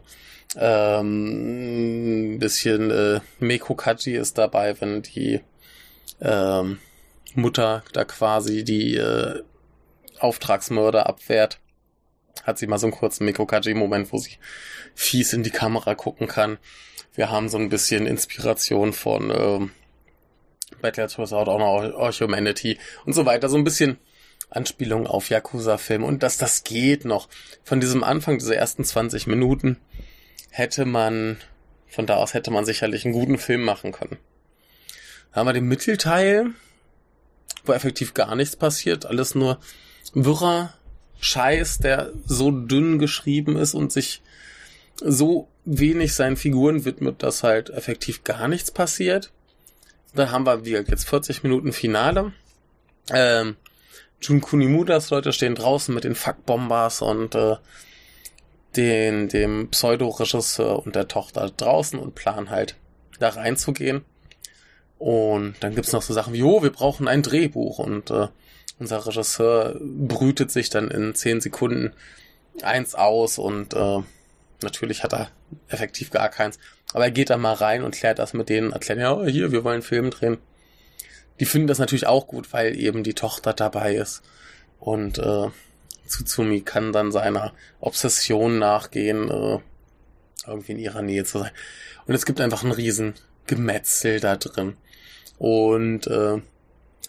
ähm, 0.56 2.34
ein 2.34 2.38
bisschen 2.38 2.90
äh, 2.90 3.20
Mekokaji 3.38 4.16
ist 4.16 4.38
dabei, 4.38 4.80
wenn 4.80 5.02
die 5.02 5.40
ähm, 6.20 6.78
Mutter 7.36 7.84
da 7.92 8.04
quasi 8.04 8.64
die 8.64 8.96
äh, 8.96 9.42
Auftragsmörder 10.18 11.06
abwehrt 11.06 11.60
hat 12.44 12.58
sie 12.58 12.66
mal 12.66 12.78
so 12.78 12.86
einen 12.86 12.94
kurzen 12.94 13.24
Mikokaji-Moment, 13.26 14.12
wo 14.12 14.18
sie 14.18 14.38
fies 14.94 15.32
in 15.32 15.42
die 15.42 15.50
Kamera 15.50 15.94
gucken 15.94 16.26
kann. 16.26 16.58
Wir 17.14 17.30
haben 17.30 17.48
so 17.48 17.58
ein 17.58 17.68
bisschen 17.68 18.06
Inspiration 18.06 18.92
von 18.92 19.30
ähm, 19.30 19.70
Battle 20.80 21.04
Out 21.04 21.32
auch 21.32 21.58
noch 21.58 21.94
Orch-Humanity 21.94 22.78
und 23.04 23.12
so 23.12 23.26
weiter. 23.26 23.48
So 23.48 23.56
ein 23.56 23.64
bisschen 23.64 23.98
Anspielung 24.48 25.06
auf 25.06 25.28
Yakuza-Film. 25.28 26.04
Und 26.04 26.22
dass 26.22 26.38
das 26.38 26.64
geht 26.64 27.04
noch. 27.04 27.28
Von 27.62 27.80
diesem 27.80 28.02
Anfang, 28.04 28.38
dieser 28.38 28.56
ersten 28.56 28.84
20 28.84 29.26
Minuten, 29.26 29.76
hätte 30.50 30.84
man, 30.84 31.38
von 31.88 32.06
da 32.06 32.16
aus 32.16 32.34
hätte 32.34 32.50
man 32.50 32.64
sicherlich 32.64 33.04
einen 33.04 33.14
guten 33.14 33.38
Film 33.38 33.62
machen 33.62 33.92
können. 33.92 34.18
Da 35.32 35.40
haben 35.40 35.46
wir 35.46 35.52
den 35.52 35.68
Mittelteil, 35.68 36.50
wo 37.64 37.72
effektiv 37.72 38.14
gar 38.14 38.34
nichts 38.34 38.56
passiert, 38.56 39.06
alles 39.06 39.34
nur 39.34 39.58
wirrer 40.14 40.74
Scheiß, 41.20 41.78
der 41.78 42.12
so 42.24 42.50
dünn 42.50 42.98
geschrieben 42.98 43.56
ist 43.56 43.74
und 43.74 43.92
sich 43.92 44.22
so 45.02 45.48
wenig 45.64 46.14
seinen 46.14 46.36
Figuren 46.36 46.84
widmet, 46.84 47.22
dass 47.22 47.42
halt 47.42 47.70
effektiv 47.70 48.24
gar 48.24 48.48
nichts 48.48 48.70
passiert. 48.70 49.30
Da 50.14 50.30
haben 50.30 50.46
wir 50.46 50.64
wie 50.64 50.72
jetzt 50.72 51.08
40 51.08 51.42
Minuten 51.42 51.72
Finale. 51.72 52.32
Ähm, 53.10 53.56
Jun 54.20 54.40
Kunimudas 54.40 55.10
Leute 55.10 55.32
stehen 55.32 55.54
draußen 55.54 55.94
mit 55.94 56.04
den 56.04 56.14
Fuckbombers 56.14 57.02
und 57.02 57.34
äh, 57.34 57.56
den, 58.76 59.28
dem 59.28 59.68
Pseudo-Regisseur 59.70 60.84
und 60.84 60.94
der 60.94 61.08
Tochter 61.08 61.50
draußen 61.50 61.98
und 61.98 62.14
planen 62.14 62.50
halt 62.50 62.76
da 63.18 63.30
reinzugehen. 63.30 64.04
Und 65.00 65.54
dann 65.60 65.74
gibt's 65.74 65.92
noch 65.92 66.02
so 66.02 66.12
Sachen 66.12 66.34
wie, 66.34 66.42
oh, 66.42 66.62
wir 66.62 66.70
brauchen 66.70 67.08
ein 67.08 67.22
Drehbuch 67.22 67.78
und 67.78 68.10
äh, 68.10 68.28
unser 68.78 69.06
Regisseur 69.06 69.80
brütet 69.80 70.50
sich 70.50 70.68
dann 70.68 70.90
in 70.90 71.14
zehn 71.14 71.40
Sekunden 71.40 71.94
eins 72.60 72.94
aus 72.94 73.38
und 73.38 73.72
äh, 73.72 74.00
natürlich 74.62 75.02
hat 75.02 75.14
er 75.14 75.30
effektiv 75.68 76.10
gar 76.10 76.28
keins. 76.28 76.58
Aber 76.92 77.04
er 77.04 77.10
geht 77.10 77.30
dann 77.30 77.40
mal 77.40 77.54
rein 77.54 77.82
und 77.82 77.94
klärt 77.94 78.18
das 78.18 78.34
mit 78.34 78.50
denen, 78.50 78.72
erklärt, 78.72 78.98
ja, 78.98 79.24
hier, 79.24 79.52
wir 79.52 79.64
wollen 79.64 79.76
einen 79.76 79.82
Film 79.82 80.10
drehen. 80.10 80.36
Die 81.40 81.46
finden 81.46 81.68
das 81.68 81.78
natürlich 81.78 82.06
auch 82.06 82.26
gut, 82.26 82.52
weil 82.52 82.78
eben 82.78 83.02
die 83.02 83.14
Tochter 83.14 83.54
dabei 83.54 83.94
ist. 83.94 84.20
Und 84.80 85.16
äh, 85.16 85.48
Tsutsumi 86.06 86.60
kann 86.60 86.92
dann 86.92 87.10
seiner 87.10 87.54
Obsession 87.80 88.58
nachgehen, 88.58 89.30
äh, 89.30 89.60
irgendwie 90.46 90.72
in 90.72 90.78
ihrer 90.78 91.00
Nähe 91.00 91.24
zu 91.24 91.38
sein. 91.38 91.52
Und 92.06 92.14
es 92.14 92.26
gibt 92.26 92.42
einfach 92.42 92.64
ein 92.64 92.72
riesen 92.72 93.14
Gemetzel 93.46 94.20
da 94.20 94.36
drin. 94.36 94.76
Und 95.40 96.06
äh, 96.06 96.36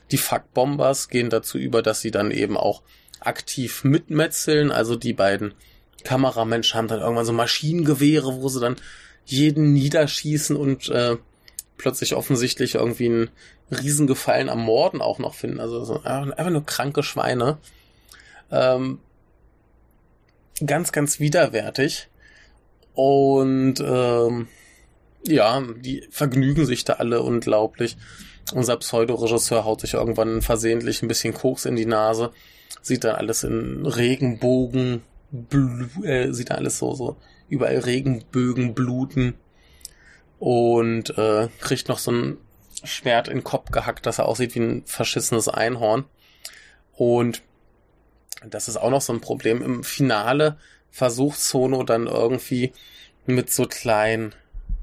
die 0.10 0.18
Fuckbombers 0.18 1.10
gehen 1.10 1.30
dazu 1.30 1.58
über, 1.58 1.82
dass 1.82 2.00
sie 2.00 2.12
dann 2.12 2.32
eben 2.32 2.56
auch 2.56 2.82
aktiv 3.20 3.84
mitmetzeln. 3.84 4.72
Also 4.72 4.96
die 4.96 5.12
beiden 5.12 5.54
Kameramenschen 6.06 6.78
haben 6.78 6.88
dann 6.88 7.02
irgendwann 7.02 7.26
so 7.26 7.34
Maschinengewehre, 7.34 8.42
wo 8.42 8.48
sie 8.48 8.62
dann 8.62 8.78
jeden 9.26 9.74
niederschießen 9.74 10.56
und 10.56 10.88
äh, 10.88 11.18
plötzlich 11.78 12.16
offensichtlich 12.16 12.76
irgendwie 12.76 13.08
einen 13.08 13.30
Riesengefallen 13.70 14.48
am 14.48 14.62
Morden 14.62 15.02
auch 15.02 15.20
noch 15.20 15.34
finden. 15.34 15.60
Also 15.60 15.84
so, 15.84 16.02
einfach 16.02 16.50
nur 16.50 16.66
kranke 16.66 17.04
Schweine. 17.04 17.58
Ähm, 18.50 19.00
ganz, 20.66 20.94
ganz 20.94 21.20
widerwärtig. 21.20 22.08
Und 22.94 23.82
ähm, 23.82 24.48
ja, 25.26 25.62
die 25.78 26.08
vergnügen 26.10 26.66
sich 26.66 26.84
da 26.84 26.94
alle 26.94 27.22
unglaublich. 27.22 27.98
Unser 28.54 28.78
Pseudoregisseur 28.78 29.66
haut 29.66 29.82
sich 29.82 29.94
irgendwann 29.94 30.42
versehentlich 30.42 31.02
ein 31.02 31.08
bisschen 31.08 31.34
Koks 31.34 31.66
in 31.66 31.76
die 31.76 31.86
Nase, 31.86 32.32
sieht 32.82 33.04
dann 33.04 33.16
alles 33.16 33.44
in 33.44 33.86
Regenbogen, 33.86 35.04
äh, 36.04 36.32
sieht 36.32 36.50
dann 36.50 36.58
alles 36.58 36.80
so, 36.80 36.94
so 36.94 37.18
überall 37.50 37.78
Regenbögen 37.78 38.74
bluten 38.74 39.36
und 40.40 41.18
äh, 41.18 41.50
kriegt 41.60 41.88
noch 41.88 42.00
so 42.00 42.12
ein 42.12 42.38
Schwert 42.84 43.28
in 43.28 43.38
den 43.38 43.44
Kopf 43.44 43.72
gehackt, 43.72 44.06
dass 44.06 44.18
er 44.18 44.26
aussieht 44.26 44.56
wie 44.56 44.60
ein 44.60 44.84
verschissenes 44.86 45.48
Einhorn. 45.48 46.06
Und 46.94 47.44
das 48.44 48.68
ist 48.68 48.78
auch 48.78 48.90
noch 48.90 49.02
so 49.02 49.14
ein 49.14 49.22
Problem. 49.22 49.62
Im 49.62 49.84
Finale 49.84 50.58
versucht 50.90 51.40
Sono 51.40 51.84
dann 51.84 52.08
irgendwie 52.08 52.74
mit 53.26 53.52
so 53.52 53.68
kleinen 53.68 54.34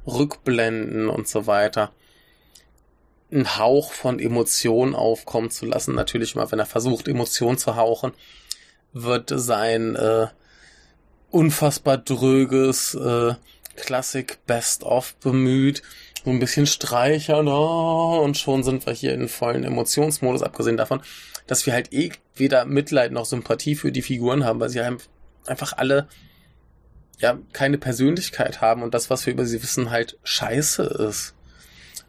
Rückblenden 0.09 1.09
und 1.09 1.29
so 1.29 1.47
weiter 1.47 1.93
einen 3.31 3.59
Hauch 3.59 3.93
von 3.93 4.19
Emotion 4.19 4.95
aufkommen 4.95 5.51
zu 5.51 5.67
lassen. 5.67 5.95
Natürlich 5.95 6.35
mal, 6.35 6.51
wenn 6.51 6.59
er 6.59 6.67
versucht, 6.67 7.09
Emotion 7.09 7.59
zu 7.59 7.77
hauchen, 7.77 8.13
wird 8.93 9.31
sein 9.35 9.97
äh, 9.97 10.29
unfassbar 11.31 11.99
dröges 11.99 12.95
äh, 12.95 13.35
Klassik 13.77 14.39
Best-of 14.47 15.15
bemüht. 15.17 15.83
So 16.25 16.31
ein 16.31 16.41
bisschen 16.41 16.67
streichern 16.67 17.49
oh, 17.49 18.21
und 18.23 18.37
schon 18.37 18.65
sind 18.65 18.87
wir 18.87 18.93
hier 18.93 19.15
in 19.15 19.29
vollen 19.29 19.65
Emotionsmodus, 19.65 20.43
abgesehen 20.43 20.77
davon, 20.77 21.01
dass 21.47 21.65
wir 21.65 21.73
halt 21.73 21.93
eh 21.93 22.13
weder 22.35 22.65
Mitleid 22.65 23.13
noch 23.13 23.25
Sympathie 23.25 23.77
für 23.77 23.93
die 23.93 24.03
Figuren 24.03 24.45
haben, 24.45 24.59
weil 24.59 24.69
sie 24.69 24.81
einfach 24.81 25.75
alle 25.75 26.09
ja 27.19 27.39
keine 27.53 27.79
Persönlichkeit 27.79 28.61
haben 28.61 28.83
und 28.83 28.95
das, 28.95 29.11
was 29.11 29.27
wir 29.27 29.33
über 29.33 29.45
sie 29.45 29.63
wissen, 29.63 29.91
halt 29.91 30.19
scheiße 30.23 30.83
ist. 30.83 31.35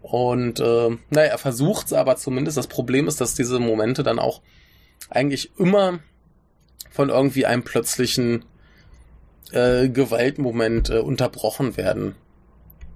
Und 0.01 0.59
äh, 0.59 0.89
naja, 1.09 1.31
er 1.31 1.37
versucht 1.37 1.87
es 1.87 1.93
aber 1.93 2.15
zumindest. 2.15 2.57
Das 2.57 2.67
Problem 2.67 3.07
ist, 3.07 3.19
dass 3.19 3.33
diese 3.33 3.59
Momente 3.59 4.03
dann 4.03 4.19
auch 4.19 4.41
eigentlich 5.09 5.51
immer 5.57 5.99
von 6.91 7.09
irgendwie 7.09 7.45
einem 7.45 7.63
plötzlichen 7.63 8.45
äh, 9.51 9.89
Gewaltmoment 9.89 10.89
äh, 10.89 10.99
unterbrochen 10.99 11.75
werden. 11.75 12.15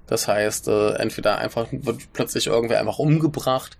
Das 0.07 0.27
heißt, 0.27 0.67
äh, 0.67 0.93
entweder 0.95 1.37
einfach 1.37 1.67
wird 1.71 2.13
plötzlich 2.13 2.47
irgendwer 2.47 2.79
einfach 2.79 2.99
umgebracht 2.99 3.77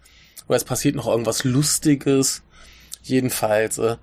oder 0.47 0.55
es 0.55 0.63
passiert 0.63 0.95
noch 0.95 1.07
irgendwas 1.07 1.43
Lustiges. 1.43 2.43
Jedenfalls, 3.01 3.77
äh, 3.77 3.97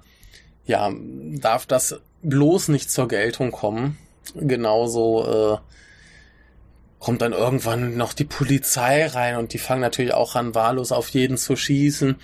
ja, 0.66 0.92
darf 1.34 1.66
das 1.66 2.00
bloß 2.22 2.68
nicht 2.68 2.90
zur 2.90 3.08
Geltung 3.08 3.50
kommen. 3.50 3.98
Genauso 4.35 5.59
äh, 5.59 5.59
kommt 6.98 7.22
dann 7.22 7.33
irgendwann 7.33 7.96
noch 7.96 8.12
die 8.12 8.24
Polizei 8.24 9.06
rein 9.06 9.37
und 9.37 9.52
die 9.52 9.59
fangen 9.59 9.80
natürlich 9.80 10.14
auch 10.14 10.37
an, 10.37 10.54
wahllos 10.54 10.92
auf 10.92 11.09
jeden 11.09 11.37
zu 11.37 11.56
schießen. 11.56 12.16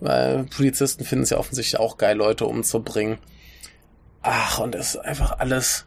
Weil 0.00 0.44
Polizisten 0.44 1.04
finden 1.04 1.24
es 1.24 1.30
ja 1.30 1.38
offensichtlich 1.38 1.80
auch 1.80 1.96
geil, 1.96 2.16
Leute 2.16 2.46
umzubringen. 2.46 3.18
Ach, 4.22 4.58
und 4.58 4.74
es 4.74 4.94
ist 4.94 5.00
einfach 5.00 5.38
alles 5.38 5.86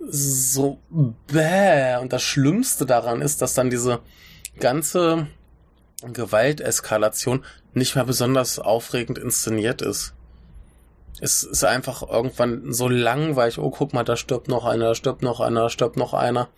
so 0.00 0.78
bäh. 1.26 1.96
Und 1.96 2.12
das 2.12 2.22
Schlimmste 2.22 2.86
daran 2.86 3.22
ist, 3.22 3.42
dass 3.42 3.54
dann 3.54 3.70
diese 3.70 4.00
ganze 4.58 5.26
Gewalteskalation 6.12 7.44
nicht 7.74 7.94
mehr 7.94 8.04
besonders 8.04 8.58
aufregend 8.58 9.18
inszeniert 9.18 9.82
ist. 9.82 10.14
Es 11.22 11.44
ist 11.44 11.62
einfach 11.62 12.02
irgendwann 12.02 12.72
so 12.72 12.88
langweilig, 12.88 13.58
oh 13.58 13.70
guck 13.70 13.92
mal, 13.92 14.02
da 14.02 14.16
stirbt 14.16 14.48
noch 14.48 14.64
einer, 14.64 14.88
da 14.88 14.94
stirbt 14.94 15.22
noch 15.22 15.40
einer, 15.40 15.62
da 15.62 15.70
stirbt 15.70 15.96
noch 15.96 16.14
einer 16.14 16.48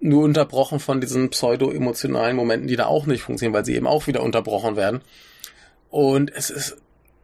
nur 0.00 0.24
unterbrochen 0.24 0.80
von 0.80 1.00
diesen 1.00 1.30
pseudo-emotionalen 1.30 2.34
Momenten, 2.34 2.68
die 2.68 2.76
da 2.76 2.86
auch 2.86 3.06
nicht 3.06 3.22
funktionieren, 3.22 3.54
weil 3.54 3.64
sie 3.64 3.74
eben 3.74 3.86
auch 3.86 4.06
wieder 4.06 4.22
unterbrochen 4.22 4.76
werden. 4.76 5.02
Und 5.90 6.32
es 6.34 6.50
ist 6.50 6.78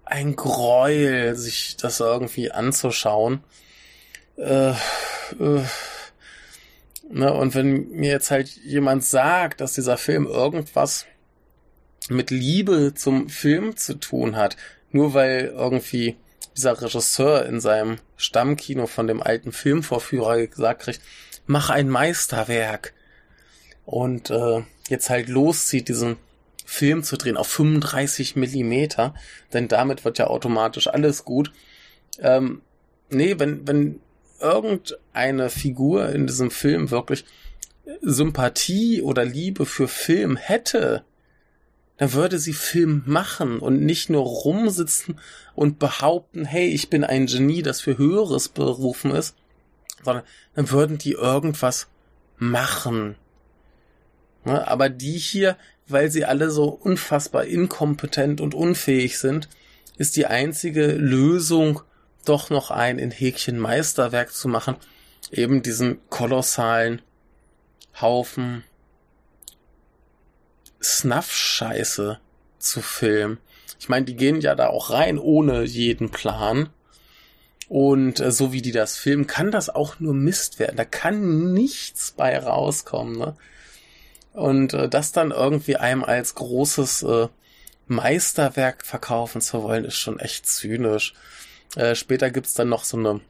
ein 0.05 0.37
Gräuel, 0.37 1.35
sich 1.35 1.77
das 1.77 2.01
irgendwie 2.01 2.53
anzuschauen. 2.53 3.43
Äh, 4.37 4.71
äh, 4.71 4.75
ne, 7.11 7.33
und 7.33 7.55
wenn 7.55 7.89
mir 7.91 8.11
jetzt 8.11 8.31
halt 8.31 8.49
jemand 8.49 9.05
sagt, 9.05 9.61
dass 9.61 9.73
dieser 9.73 9.97
Film 9.97 10.27
irgendwas 10.27 11.07
mit 12.09 12.31
Liebe 12.31 12.93
zum 12.95 13.29
Film 13.29 13.77
zu 13.77 13.95
tun 13.95 14.37
hat, 14.37 14.57
nur 14.97 15.15
weil 15.15 15.53
irgendwie 15.55 16.17
dieser 16.57 16.81
Regisseur 16.81 17.45
in 17.47 17.61
seinem 17.61 17.99
Stammkino 18.17 18.87
von 18.87 19.07
dem 19.07 19.23
alten 19.23 19.53
Filmvorführer 19.53 20.47
gesagt 20.47 20.83
kriegt, 20.83 21.01
mach 21.47 21.71
ein 21.71 21.89
Meisterwerk. 21.89 22.95
Und 23.85 24.31
äh, 24.31 24.63
jetzt 24.89 25.11
halt 25.11 25.29
loszieht, 25.29 25.89
diesen 25.89 26.17
Film 26.65 27.05
zu 27.05 27.17
drehen 27.17 27.37
auf 27.37 27.47
35 27.47 28.35
Millimeter, 28.35 29.15
denn 29.53 29.69
damit 29.69 30.05
wird 30.05 30.19
ja 30.19 30.27
automatisch 30.27 30.89
alles 30.89 31.25
gut. 31.25 31.53
Ähm, 32.19 32.63
nee, 33.11 33.39
wenn, 33.39 33.69
wenn 33.69 34.01
irgendeine 34.41 35.51
Figur 35.51 36.09
in 36.09 36.27
diesem 36.27 36.51
Film 36.51 36.91
wirklich 36.91 37.25
Sympathie 38.01 39.03
oder 39.03 39.25
Liebe 39.25 39.67
für 39.67 39.87
Film 39.87 40.37
hätte, 40.37 41.05
dann 41.99 42.13
würde 42.13 42.39
sie 42.39 42.53
Film 42.53 43.03
machen 43.07 43.59
und 43.59 43.81
nicht 43.81 44.11
nur 44.11 44.23
rumsitzen 44.23 45.19
und 45.55 45.79
behaupten, 45.79 46.45
hey, 46.45 46.69
ich 46.69 46.91
bin 46.91 47.05
ein 47.05 47.27
Genie, 47.27 47.63
das 47.63 47.81
für 47.81 47.97
Höheres 47.97 48.49
berufen 48.49 49.13
ist, 49.13 49.35
sondern 50.05 50.25
dann 50.55 50.71
würden 50.71 50.99
die 50.99 51.13
irgendwas 51.13 51.89
machen. 52.37 53.17
Ne, 54.45 54.67
aber 54.69 54.89
die 54.89 55.19
hier, 55.19 55.57
weil 55.89 56.11
sie 56.11 56.25
alle 56.25 56.51
so 56.51 56.69
unfassbar 56.69 57.45
inkompetent 57.47 58.41
und 58.41 58.55
unfähig 58.55 59.19
sind, 59.19 59.49
ist 59.97 60.17
die 60.17 60.27
einzige 60.27 60.93
Lösung, 60.93 61.81
doch 62.25 62.51
noch 62.51 62.71
ein 62.71 62.99
in 62.99 63.11
Häkchen 63.11 63.59
Meisterwerk 63.59 64.33
zu 64.33 64.49
machen, 64.49 64.77
eben 65.31 65.63
diesen 65.63 65.99
kolossalen 66.11 67.01
Haufen 68.01 68.65
Snuff-Scheiße 70.87 72.18
zu 72.59 72.81
filmen. 72.81 73.38
Ich 73.79 73.88
meine, 73.88 74.07
die 74.07 74.16
gehen 74.16 74.40
ja 74.40 74.55
da 74.55 74.68
auch 74.68 74.90
rein 74.90 75.18
ohne 75.18 75.64
jeden 75.64 76.11
Plan. 76.11 76.70
Und 77.68 78.20
äh, 78.20 78.31
so 78.31 78.53
wie 78.53 78.62
die 78.62 78.72
das 78.72 78.96
filmen, 78.96 79.27
kann 79.27 79.51
das 79.51 79.68
auch 79.68 79.99
nur 79.99 80.14
Mist 80.14 80.59
werden. 80.59 80.77
Da 80.77 80.85
kann 80.85 81.53
nichts 81.53 82.12
bei 82.12 82.38
rauskommen. 82.38 83.18
Ne? 83.18 83.37
Und 84.33 84.75
äh, 84.75 84.88
das 84.88 85.12
dann 85.12 85.33
irgendwie 85.33 85.77
einem 85.77 86.05
als 86.05 86.35
großes 86.37 87.03
äh, 87.03 87.29
Meisterwerk 87.88 88.87
verkaufen 88.87 89.40
zu 89.40 89.62
wollen, 89.62 89.85
ist 89.85 89.96
schon 89.96 90.20
echt 90.20 90.46
zynisch. 90.46 91.14
Äh, 91.75 91.94
später 91.94 92.31
gibt's 92.31 92.55
dann 92.55 92.68
noch 92.68 92.85
so 92.85 92.96
eine 92.96 93.20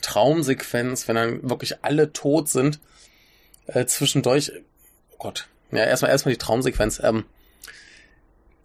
Traumsequenz, 0.00 1.06
wenn 1.06 1.16
dann 1.16 1.48
wirklich 1.48 1.84
alle 1.84 2.12
tot 2.12 2.48
sind. 2.48 2.80
Äh, 3.66 3.86
zwischendurch, 3.86 4.52
oh 5.12 5.16
Gott, 5.18 5.48
ja, 5.72 5.84
erstmal 5.84 6.10
erstmal 6.10 6.34
die 6.34 6.38
Traumsequenz. 6.38 7.00
Ähm, 7.02 7.24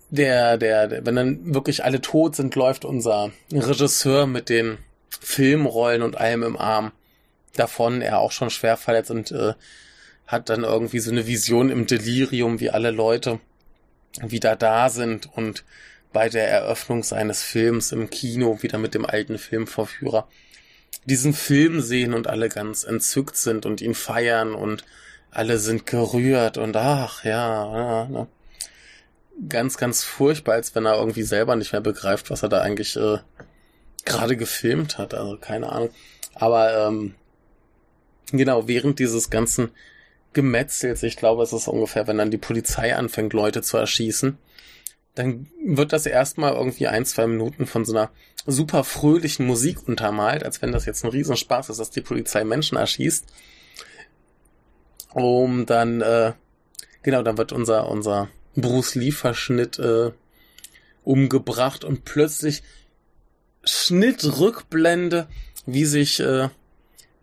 der, 0.09 0.57
der, 0.57 0.87
der, 0.87 1.05
wenn 1.05 1.15
dann 1.15 1.53
wirklich 1.53 1.83
alle 1.83 2.01
tot 2.01 2.35
sind, 2.35 2.55
läuft 2.55 2.85
unser 2.85 3.31
Regisseur 3.51 4.27
mit 4.27 4.49
den 4.49 4.77
Filmrollen 5.09 6.01
und 6.01 6.17
allem 6.17 6.43
im 6.43 6.57
Arm 6.57 6.91
davon, 7.55 8.01
er 8.01 8.19
auch 8.19 8.31
schon 8.31 8.49
schwer 8.49 8.77
verletzt 8.77 9.11
und 9.11 9.31
äh, 9.31 9.53
hat 10.27 10.49
dann 10.49 10.63
irgendwie 10.63 10.99
so 10.99 11.11
eine 11.11 11.27
Vision 11.27 11.69
im 11.69 11.87
Delirium, 11.87 12.59
wie 12.59 12.69
alle 12.69 12.91
Leute 12.91 13.39
wieder 14.21 14.55
da 14.55 14.89
sind 14.89 15.29
und 15.35 15.63
bei 16.13 16.29
der 16.29 16.49
Eröffnung 16.49 17.03
seines 17.03 17.43
Films 17.43 17.91
im 17.91 18.09
Kino 18.09 18.61
wieder 18.61 18.77
mit 18.77 18.93
dem 18.93 19.05
alten 19.05 19.37
Filmvorführer 19.37 20.27
diesen 21.05 21.33
Film 21.33 21.79
sehen 21.81 22.13
und 22.13 22.27
alle 22.27 22.49
ganz 22.49 22.83
entzückt 22.83 23.37
sind 23.37 23.65
und 23.65 23.81
ihn 23.81 23.93
feiern 23.93 24.53
und 24.53 24.83
alle 25.31 25.57
sind 25.57 25.85
gerührt 25.85 26.57
und 26.57 26.75
ach 26.75 27.23
ja, 27.23 27.77
ja 27.77 28.05
ne. 28.07 28.27
ganz, 29.49 29.77
ganz 29.77 30.03
furchtbar, 30.03 30.53
als 30.53 30.73
wenn 30.75 30.85
er 30.85 30.97
irgendwie 30.97 31.23
selber 31.23 31.55
nicht 31.55 31.71
mehr 31.71 31.81
begreift, 31.81 32.29
was 32.29 32.43
er 32.43 32.49
da 32.49 32.61
eigentlich 32.61 32.95
äh, 32.95 33.19
gerade 34.05 34.37
gefilmt 34.37 34.97
hat. 34.97 35.13
Also 35.13 35.37
keine 35.37 35.71
Ahnung. 35.71 35.89
Aber 36.33 36.87
ähm, 36.87 37.15
genau, 38.31 38.67
während 38.67 38.99
dieses 38.99 39.29
ganzen 39.29 39.71
Gemetzels, 40.33 41.03
ich 41.03 41.17
glaube, 41.17 41.43
es 41.43 41.53
ist 41.53 41.67
ungefähr, 41.67 42.07
wenn 42.07 42.17
dann 42.17 42.31
die 42.31 42.37
Polizei 42.37 42.95
anfängt, 42.95 43.33
Leute 43.33 43.61
zu 43.61 43.77
erschießen, 43.77 44.37
dann 45.15 45.47
wird 45.65 45.93
das 45.93 46.05
erstmal 46.05 46.53
irgendwie 46.53 46.87
ein, 46.87 47.05
zwei 47.05 47.25
Minuten 47.25 47.65
von 47.65 47.85
so 47.85 47.93
einer 47.93 48.11
super 48.45 48.83
fröhlichen 48.83 49.47
Musik 49.47 49.87
untermalt, 49.87 50.43
als 50.43 50.61
wenn 50.61 50.71
das 50.71 50.85
jetzt 50.85 51.03
ein 51.03 51.09
Riesenspaß 51.09 51.69
ist, 51.69 51.79
dass 51.79 51.89
die 51.89 52.01
Polizei 52.01 52.43
Menschen 52.43 52.77
erschießt. 52.77 53.25
Um 55.17 55.65
dann, 55.65 56.01
äh, 56.01 56.33
genau, 57.01 57.23
dann 57.23 57.39
wird 57.39 57.51
unser, 57.51 57.89
unser 57.89 58.29
Bruce 58.55 58.93
Lee-Verschnitt 58.93 59.79
äh, 59.79 60.11
umgebracht 61.03 61.83
und 61.83 62.05
plötzlich 62.05 62.61
Schnitt, 63.63 64.23
Rückblende, 64.39 65.27
wie 65.65 65.85
sich 65.85 66.19
äh, 66.19 66.49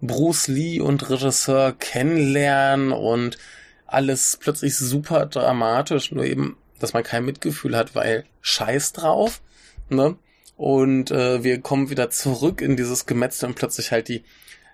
Bruce 0.00 0.48
Lee 0.48 0.80
und 0.80 1.08
Regisseur 1.08 1.70
kennenlernen 1.70 2.90
und 2.90 3.38
alles 3.86 4.38
plötzlich 4.40 4.76
super 4.76 5.26
dramatisch, 5.26 6.10
nur 6.10 6.24
eben 6.24 6.56
dass 6.80 6.94
man 6.94 7.04
kein 7.04 7.24
Mitgefühl 7.24 7.76
hat, 7.76 7.94
weil 7.94 8.24
scheiß 8.40 8.92
drauf, 8.92 9.40
ne? 9.88 10.16
Und 10.56 11.12
äh, 11.12 11.44
wir 11.44 11.60
kommen 11.60 11.90
wieder 11.90 12.10
zurück 12.10 12.60
in 12.60 12.76
dieses 12.76 13.06
Gemetzel 13.06 13.48
und 13.48 13.54
plötzlich 13.54 13.92
halt 13.92 14.08
die 14.08 14.24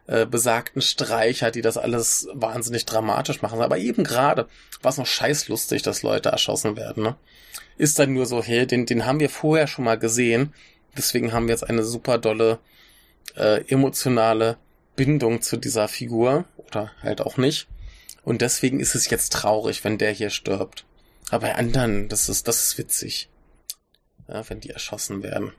äh, 0.06 0.26
besagten 0.26 0.82
Streicher, 0.82 1.50
die 1.50 1.62
das 1.62 1.76
alles 1.76 2.28
wahnsinnig 2.32 2.86
dramatisch 2.86 3.42
machen. 3.42 3.60
Aber 3.60 3.78
eben 3.78 4.04
gerade 4.04 4.48
war 4.82 4.90
es 4.90 4.98
noch 4.98 5.06
scheißlustig, 5.06 5.82
dass 5.82 6.02
Leute 6.02 6.30
erschossen 6.30 6.76
werden, 6.76 7.02
ne? 7.02 7.16
Ist 7.76 7.98
dann 7.98 8.12
nur 8.12 8.26
so, 8.26 8.42
hey, 8.42 8.66
den, 8.66 8.84
den 8.84 9.06
haben 9.06 9.20
wir 9.20 9.30
vorher 9.30 9.66
schon 9.66 9.84
mal 9.84 9.98
gesehen. 9.98 10.52
Deswegen 10.96 11.32
haben 11.32 11.46
wir 11.46 11.54
jetzt 11.54 11.68
eine 11.68 11.82
super 11.82 12.18
dolle 12.18 12.58
äh, 13.36 13.66
emotionale 13.68 14.58
Bindung 14.96 15.40
zu 15.40 15.56
dieser 15.56 15.88
Figur 15.88 16.44
oder 16.56 16.92
halt 17.02 17.20
auch 17.22 17.36
nicht. 17.38 17.68
Und 18.22 18.42
deswegen 18.42 18.80
ist 18.80 18.94
es 18.94 19.08
jetzt 19.08 19.32
traurig, 19.32 19.82
wenn 19.82 19.96
der 19.96 20.10
hier 20.12 20.30
stirbt. 20.30 20.84
Aber 21.30 21.46
bei 21.46 21.54
anderen, 21.54 22.08
das 22.08 22.28
ist, 22.28 22.48
das 22.48 22.66
ist 22.66 22.78
witzig. 22.78 23.28
Ja, 24.28 24.48
wenn 24.48 24.60
die 24.60 24.70
erschossen 24.70 25.22
werden. 25.22 25.52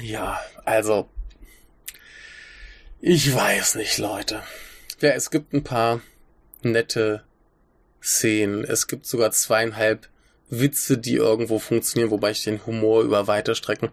Ja, 0.00 0.40
also. 0.64 1.08
Ich 3.00 3.34
weiß 3.34 3.74
nicht, 3.74 3.98
Leute. 3.98 4.42
Ja, 5.00 5.10
es 5.10 5.30
gibt 5.30 5.52
ein 5.52 5.64
paar 5.64 6.00
nette 6.62 7.24
Szenen. 8.02 8.64
Es 8.64 8.86
gibt 8.86 9.06
sogar 9.06 9.30
zweieinhalb 9.32 10.08
Witze, 10.48 10.96
die 10.96 11.16
irgendwo 11.16 11.58
funktionieren, 11.58 12.10
wobei 12.10 12.30
ich 12.30 12.44
den 12.44 12.64
Humor 12.64 13.02
über 13.02 13.26
weite 13.26 13.54
Strecken 13.54 13.90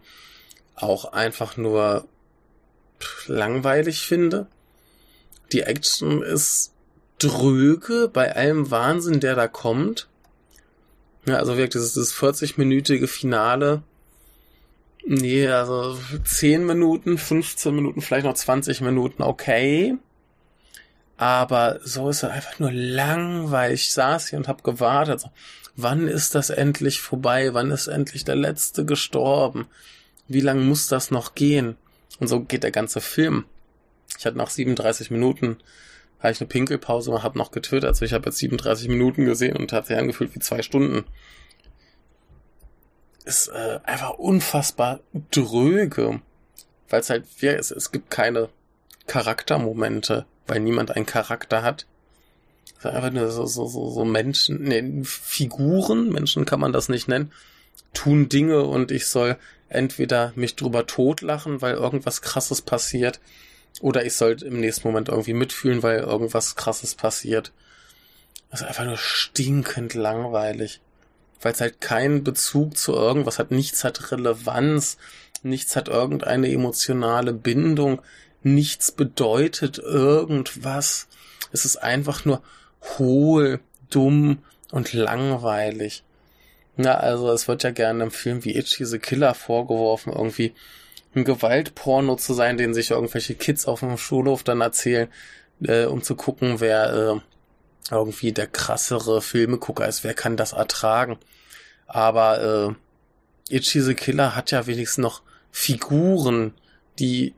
auch 0.75 1.05
einfach 1.05 1.57
nur 1.57 2.07
langweilig 3.27 4.07
finde. 4.07 4.47
Die 5.51 5.61
Action 5.61 6.23
ist 6.23 6.71
dröge 7.19 8.09
bei 8.11 8.35
allem 8.35 8.71
Wahnsinn, 8.71 9.19
der 9.19 9.35
da 9.35 9.47
kommt. 9.47 10.07
Ja, 11.25 11.37
also 11.37 11.57
wirklich, 11.57 11.73
das 11.73 11.95
ist 11.95 11.97
das 11.97 12.13
40-minütige 12.13 13.07
Finale. 13.07 13.83
Nee, 15.05 15.47
also 15.47 15.97
10 16.23 16.65
Minuten, 16.65 17.17
15 17.17 17.75
Minuten, 17.75 18.01
vielleicht 18.01 18.25
noch 18.25 18.35
20 18.35 18.81
Minuten, 18.81 19.21
okay. 19.21 19.97
Aber 21.17 21.79
so 21.83 22.09
ist 22.09 22.23
es 22.23 22.29
einfach 22.29 22.59
nur 22.59 22.71
langweilig. 22.71 23.81
Ich 23.81 23.93
saß 23.93 24.29
hier 24.29 24.39
und 24.39 24.47
hab 24.47 24.63
gewartet. 24.63 25.21
So, 25.21 25.29
wann 25.75 26.07
ist 26.07 26.35
das 26.35 26.49
endlich 26.49 27.01
vorbei? 27.01 27.53
Wann 27.53 27.71
ist 27.71 27.87
endlich 27.87 28.23
der 28.23 28.35
Letzte 28.35 28.85
gestorben? 28.85 29.67
Wie 30.27 30.41
lang 30.41 30.65
muss 30.65 30.87
das 30.87 31.11
noch 31.11 31.35
gehen? 31.35 31.75
Und 32.19 32.27
so 32.27 32.41
geht 32.41 32.63
der 32.63 32.71
ganze 32.71 33.01
Film. 33.01 33.45
Ich 34.17 34.25
hatte 34.25 34.37
nach 34.37 34.49
37 34.49 35.11
Minuten 35.11 35.57
habe 36.23 36.31
ich 36.31 36.39
eine 36.39 36.47
Pinkelpause 36.47 37.11
und 37.11 37.21
habe 37.21 37.37
noch 37.37 37.51
getötet. 37.51 37.85
Also 37.85 38.05
ich 38.05 38.13
habe 38.13 38.25
jetzt 38.25 38.37
37 38.37 38.87
Minuten 38.87 39.25
gesehen 39.25 39.57
und 39.57 39.73
hat 39.73 39.87
sich 39.87 39.97
angefühlt 39.97 40.33
wie 40.33 40.39
zwei 40.39 40.61
Stunden. 40.61 41.03
Ist 43.25 43.47
äh, 43.47 43.79
einfach 43.83 44.11
unfassbar 44.11 44.99
dröge. 45.31 46.21
Weil 46.89 46.99
es 46.99 47.09
halt, 47.09 47.25
ja, 47.39 47.53
es, 47.53 47.71
es 47.71 47.91
gibt 47.91 48.11
keine 48.11 48.49
Charaktermomente, 49.07 50.25
weil 50.47 50.59
niemand 50.59 50.91
einen 50.91 51.05
Charakter 51.05 51.63
hat. 51.63 51.85
Es 52.77 52.85
ist 52.85 52.91
einfach 52.91 53.11
nur 53.11 53.31
so, 53.31 53.45
so, 53.45 53.65
so, 53.65 53.89
so 53.89 54.05
Menschen, 54.05 54.63
nee, 54.63 55.03
Figuren, 55.03 56.09
Menschen 56.09 56.45
kann 56.45 56.59
man 56.59 56.73
das 56.73 56.89
nicht 56.89 57.07
nennen, 57.07 57.31
tun 57.93 58.29
Dinge 58.29 58.63
und 58.63 58.91
ich 58.91 59.07
soll 59.07 59.37
entweder 59.69 60.33
mich 60.35 60.55
drüber 60.55 60.85
totlachen, 60.85 61.61
weil 61.61 61.75
irgendwas 61.75 62.21
krasses 62.21 62.61
passiert, 62.61 63.19
oder 63.81 64.05
ich 64.05 64.13
sollte 64.13 64.45
im 64.45 64.59
nächsten 64.59 64.87
Moment 64.87 65.09
irgendwie 65.09 65.33
mitfühlen, 65.33 65.81
weil 65.81 65.99
irgendwas 65.99 66.55
krasses 66.55 66.95
passiert. 66.95 67.51
Das 68.51 68.61
ist 68.61 68.67
einfach 68.67 68.85
nur 68.85 68.97
stinkend 68.97 69.95
langweilig. 69.95 70.79
Weil 71.43 71.53
es 71.53 71.61
halt 71.61 71.81
keinen 71.81 72.23
Bezug 72.23 72.77
zu 72.77 72.93
irgendwas 72.93 73.39
hat, 73.39 73.51
nichts 73.51 73.83
hat 73.83 74.11
Relevanz, 74.11 74.97
nichts 75.43 75.75
hat 75.75 75.87
irgendeine 75.89 76.51
emotionale 76.51 77.33
Bindung, 77.33 78.01
nichts 78.41 78.91
bedeutet 78.91 79.77
irgendwas. 79.77 81.07
Es 81.51 81.65
ist 81.65 81.77
einfach 81.77 82.25
nur 82.25 82.41
hohl, 82.97 83.59
dumm 83.89 84.39
und 84.71 84.93
langweilig. 84.93 86.03
Na, 86.75 86.95
also 86.95 87.31
es 87.31 87.47
wird 87.47 87.63
ja 87.63 87.71
gerne 87.71 88.05
im 88.05 88.11
Film 88.11 88.43
wie 88.43 88.55
Itchy 88.55 88.85
the 88.85 88.97
Killer 88.97 89.35
vorgeworfen, 89.35 90.11
irgendwie 90.11 90.53
ein 91.15 91.23
Gewaltporno 91.23 92.15
zu 92.15 92.33
sein, 92.33 92.57
den 92.57 92.73
sich 92.73 92.91
irgendwelche 92.91 93.35
Kids 93.35 93.67
auf 93.67 93.81
dem 93.81 93.97
Schulhof 93.97 94.43
dann 94.43 94.61
erzählen, 94.61 95.07
äh, 95.63 95.85
um 95.85 96.01
zu 96.01 96.15
gucken, 96.15 96.59
wer 96.59 96.93
äh, 96.93 97.32
irgendwie 97.91 98.31
der 98.31 98.47
krassere 98.47 99.21
Filmegucker 99.21 99.87
ist, 99.87 100.03
wer 100.03 100.13
kann 100.13 100.37
das 100.37 100.53
ertragen. 100.53 101.17
Aber 101.87 102.75
äh, 103.49 103.55
Itchy 103.55 103.81
the 103.81 103.93
Killer 103.93 104.35
hat 104.35 104.51
ja 104.51 104.65
wenigstens 104.67 105.01
noch 105.01 105.21
Figuren, 105.51 106.53
die 106.99 107.33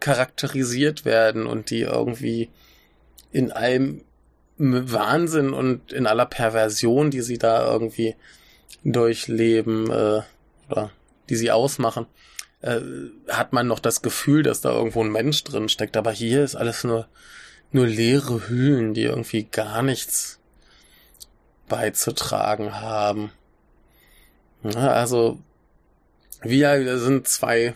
charakterisiert 0.00 1.04
werden 1.04 1.46
und 1.46 1.70
die 1.70 1.80
irgendwie 1.80 2.50
in 3.32 3.50
allem 3.50 4.02
Wahnsinn 4.58 5.52
und 5.52 5.92
in 5.92 6.06
aller 6.06 6.26
Perversion, 6.26 7.10
die 7.10 7.22
sie 7.22 7.38
da 7.38 7.70
irgendwie 7.70 8.16
durchleben 8.84 9.90
äh, 9.90 10.22
oder 10.68 10.90
die 11.28 11.36
sie 11.36 11.50
ausmachen, 11.50 12.06
äh, 12.60 12.80
hat 13.28 13.52
man 13.52 13.66
noch 13.66 13.78
das 13.78 14.02
Gefühl, 14.02 14.42
dass 14.42 14.60
da 14.60 14.72
irgendwo 14.72 15.02
ein 15.02 15.12
Mensch 15.12 15.44
drin 15.44 15.68
steckt. 15.68 15.96
Aber 15.96 16.10
hier 16.10 16.42
ist 16.42 16.56
alles 16.56 16.84
nur, 16.84 17.06
nur 17.72 17.86
leere 17.86 18.48
Hüllen, 18.48 18.94
die 18.94 19.02
irgendwie 19.02 19.44
gar 19.44 19.82
nichts 19.82 20.38
beizutragen 21.68 22.80
haben. 22.80 23.30
Ja, 24.62 24.88
also, 24.92 25.38
wir 26.42 26.98
sind 26.98 27.28
zwei 27.28 27.74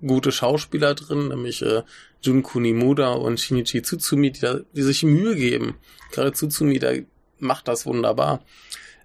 gute 0.00 0.32
Schauspieler 0.32 0.94
drin, 0.94 1.28
nämlich 1.28 1.62
äh, 1.62 1.82
Jun 2.22 2.42
Kunimuda 2.42 3.12
und 3.12 3.40
Shinichi 3.40 3.82
Tsutsumi, 3.82 4.30
die, 4.30 4.40
da, 4.40 4.60
die 4.72 4.82
sich 4.82 5.02
Mühe 5.02 5.34
geben. 5.34 5.76
Gerade 6.12 6.32
Tsutsumi, 6.32 6.78
der 6.78 7.02
macht 7.38 7.68
das 7.68 7.86
wunderbar. 7.86 8.40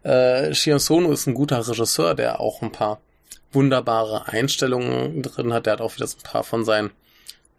Äh, 0.04 0.54
Shion 0.54 0.80
Sono 0.80 1.12
ist 1.12 1.28
ein 1.28 1.34
guter 1.34 1.68
Regisseur, 1.68 2.16
der 2.16 2.40
auch 2.40 2.62
ein 2.62 2.72
paar 2.72 3.02
wunderbare 3.52 4.28
Einstellungen 4.28 5.22
drin 5.22 5.54
hat. 5.54 5.66
Der 5.66 5.74
hat 5.74 5.82
auch 5.82 5.96
wieder 5.96 6.06
ein 6.06 6.24
paar 6.24 6.44
von 6.44 6.64
seinen 6.64 6.92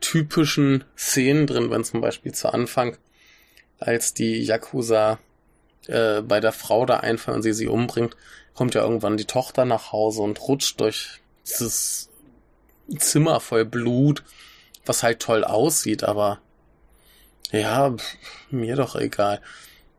typischen 0.00 0.84
Szenen 0.96 1.46
drin, 1.46 1.70
wenn 1.70 1.84
zum 1.84 2.00
Beispiel 2.00 2.32
zu 2.32 2.52
Anfang, 2.52 2.96
als 3.78 4.14
die 4.14 4.42
Yakuza 4.42 5.18
äh, 5.86 6.22
bei 6.22 6.40
der 6.40 6.52
Frau 6.52 6.86
da 6.86 6.98
einfallen 6.98 7.36
und 7.36 7.42
sie 7.42 7.52
sie 7.52 7.68
umbringt, 7.68 8.16
kommt 8.54 8.74
ja 8.74 8.82
irgendwann 8.82 9.16
die 9.16 9.24
Tochter 9.24 9.64
nach 9.64 9.92
Hause 9.92 10.22
und 10.22 10.40
rutscht 10.40 10.80
durch 10.80 11.20
dieses 11.46 12.10
Zimmer 12.98 13.40
voll 13.40 13.64
Blut, 13.64 14.22
was 14.84 15.02
halt 15.02 15.20
toll 15.20 15.44
aussieht, 15.44 16.04
aber 16.04 16.40
ja, 17.50 17.94
mir 18.50 18.76
doch 18.76 18.96
egal. 18.96 19.40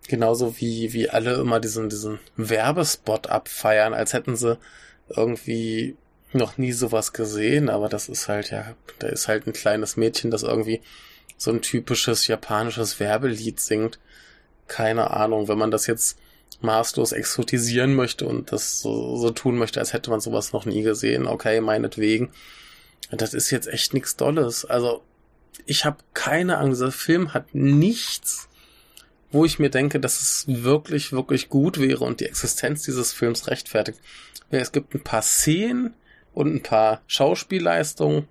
Genauso 0.07 0.59
wie, 0.59 0.93
wie 0.93 1.09
alle 1.09 1.35
immer 1.35 1.59
diesen, 1.59 1.89
diesen 1.89 2.19
Werbespot 2.35 3.27
abfeiern, 3.27 3.93
als 3.93 4.13
hätten 4.13 4.35
sie 4.35 4.57
irgendwie 5.07 5.95
noch 6.31 6.57
nie 6.57 6.71
sowas 6.71 7.13
gesehen, 7.13 7.69
aber 7.69 7.89
das 7.89 8.09
ist 8.09 8.27
halt, 8.27 8.51
ja, 8.51 8.75
da 8.99 9.07
ist 9.07 9.27
halt 9.27 9.47
ein 9.47 9.53
kleines 9.53 9.97
Mädchen, 9.97 10.31
das 10.31 10.43
irgendwie 10.43 10.81
so 11.37 11.51
ein 11.51 11.61
typisches 11.61 12.27
japanisches 12.27 12.99
Werbelied 12.99 13.59
singt. 13.59 13.99
Keine 14.67 15.11
Ahnung, 15.11 15.47
wenn 15.47 15.57
man 15.57 15.71
das 15.71 15.87
jetzt 15.87 16.19
maßlos 16.61 17.13
exotisieren 17.13 17.95
möchte 17.95 18.25
und 18.27 18.51
das 18.51 18.81
so, 18.81 19.15
so 19.15 19.31
tun 19.31 19.57
möchte, 19.57 19.79
als 19.79 19.93
hätte 19.93 20.09
man 20.09 20.19
sowas 20.19 20.53
noch 20.53 20.65
nie 20.65 20.83
gesehen, 20.83 21.25
okay, 21.25 21.61
meinetwegen. 21.61 22.29
Das 23.11 23.33
ist 23.33 23.49
jetzt 23.49 23.67
echt 23.67 23.93
nichts 23.93 24.17
Dolles. 24.17 24.65
Also, 24.65 25.03
ich 25.65 25.85
habe 25.85 25.97
keine 26.13 26.57
Angst. 26.57 26.81
Dieser 26.81 26.91
Film 26.91 27.33
hat 27.33 27.55
nichts, 27.55 28.49
wo 29.31 29.45
ich 29.45 29.57
mir 29.57 29.69
denke, 29.69 29.99
dass 29.99 30.21
es 30.21 30.43
wirklich, 30.47 31.11
wirklich 31.11 31.49
gut 31.49 31.79
wäre 31.79 32.03
und 32.03 32.19
die 32.19 32.25
Existenz 32.25 32.83
dieses 32.83 33.13
Films 33.13 33.47
rechtfertigt. 33.47 33.99
Ja, 34.51 34.59
es 34.59 34.71
gibt 34.71 34.93
ein 34.93 35.03
paar 35.03 35.21
Szenen 35.21 35.93
und 36.39 36.55
ein 36.55 36.63
paar 36.63 37.01
Schauspielleistungen, 37.05 38.27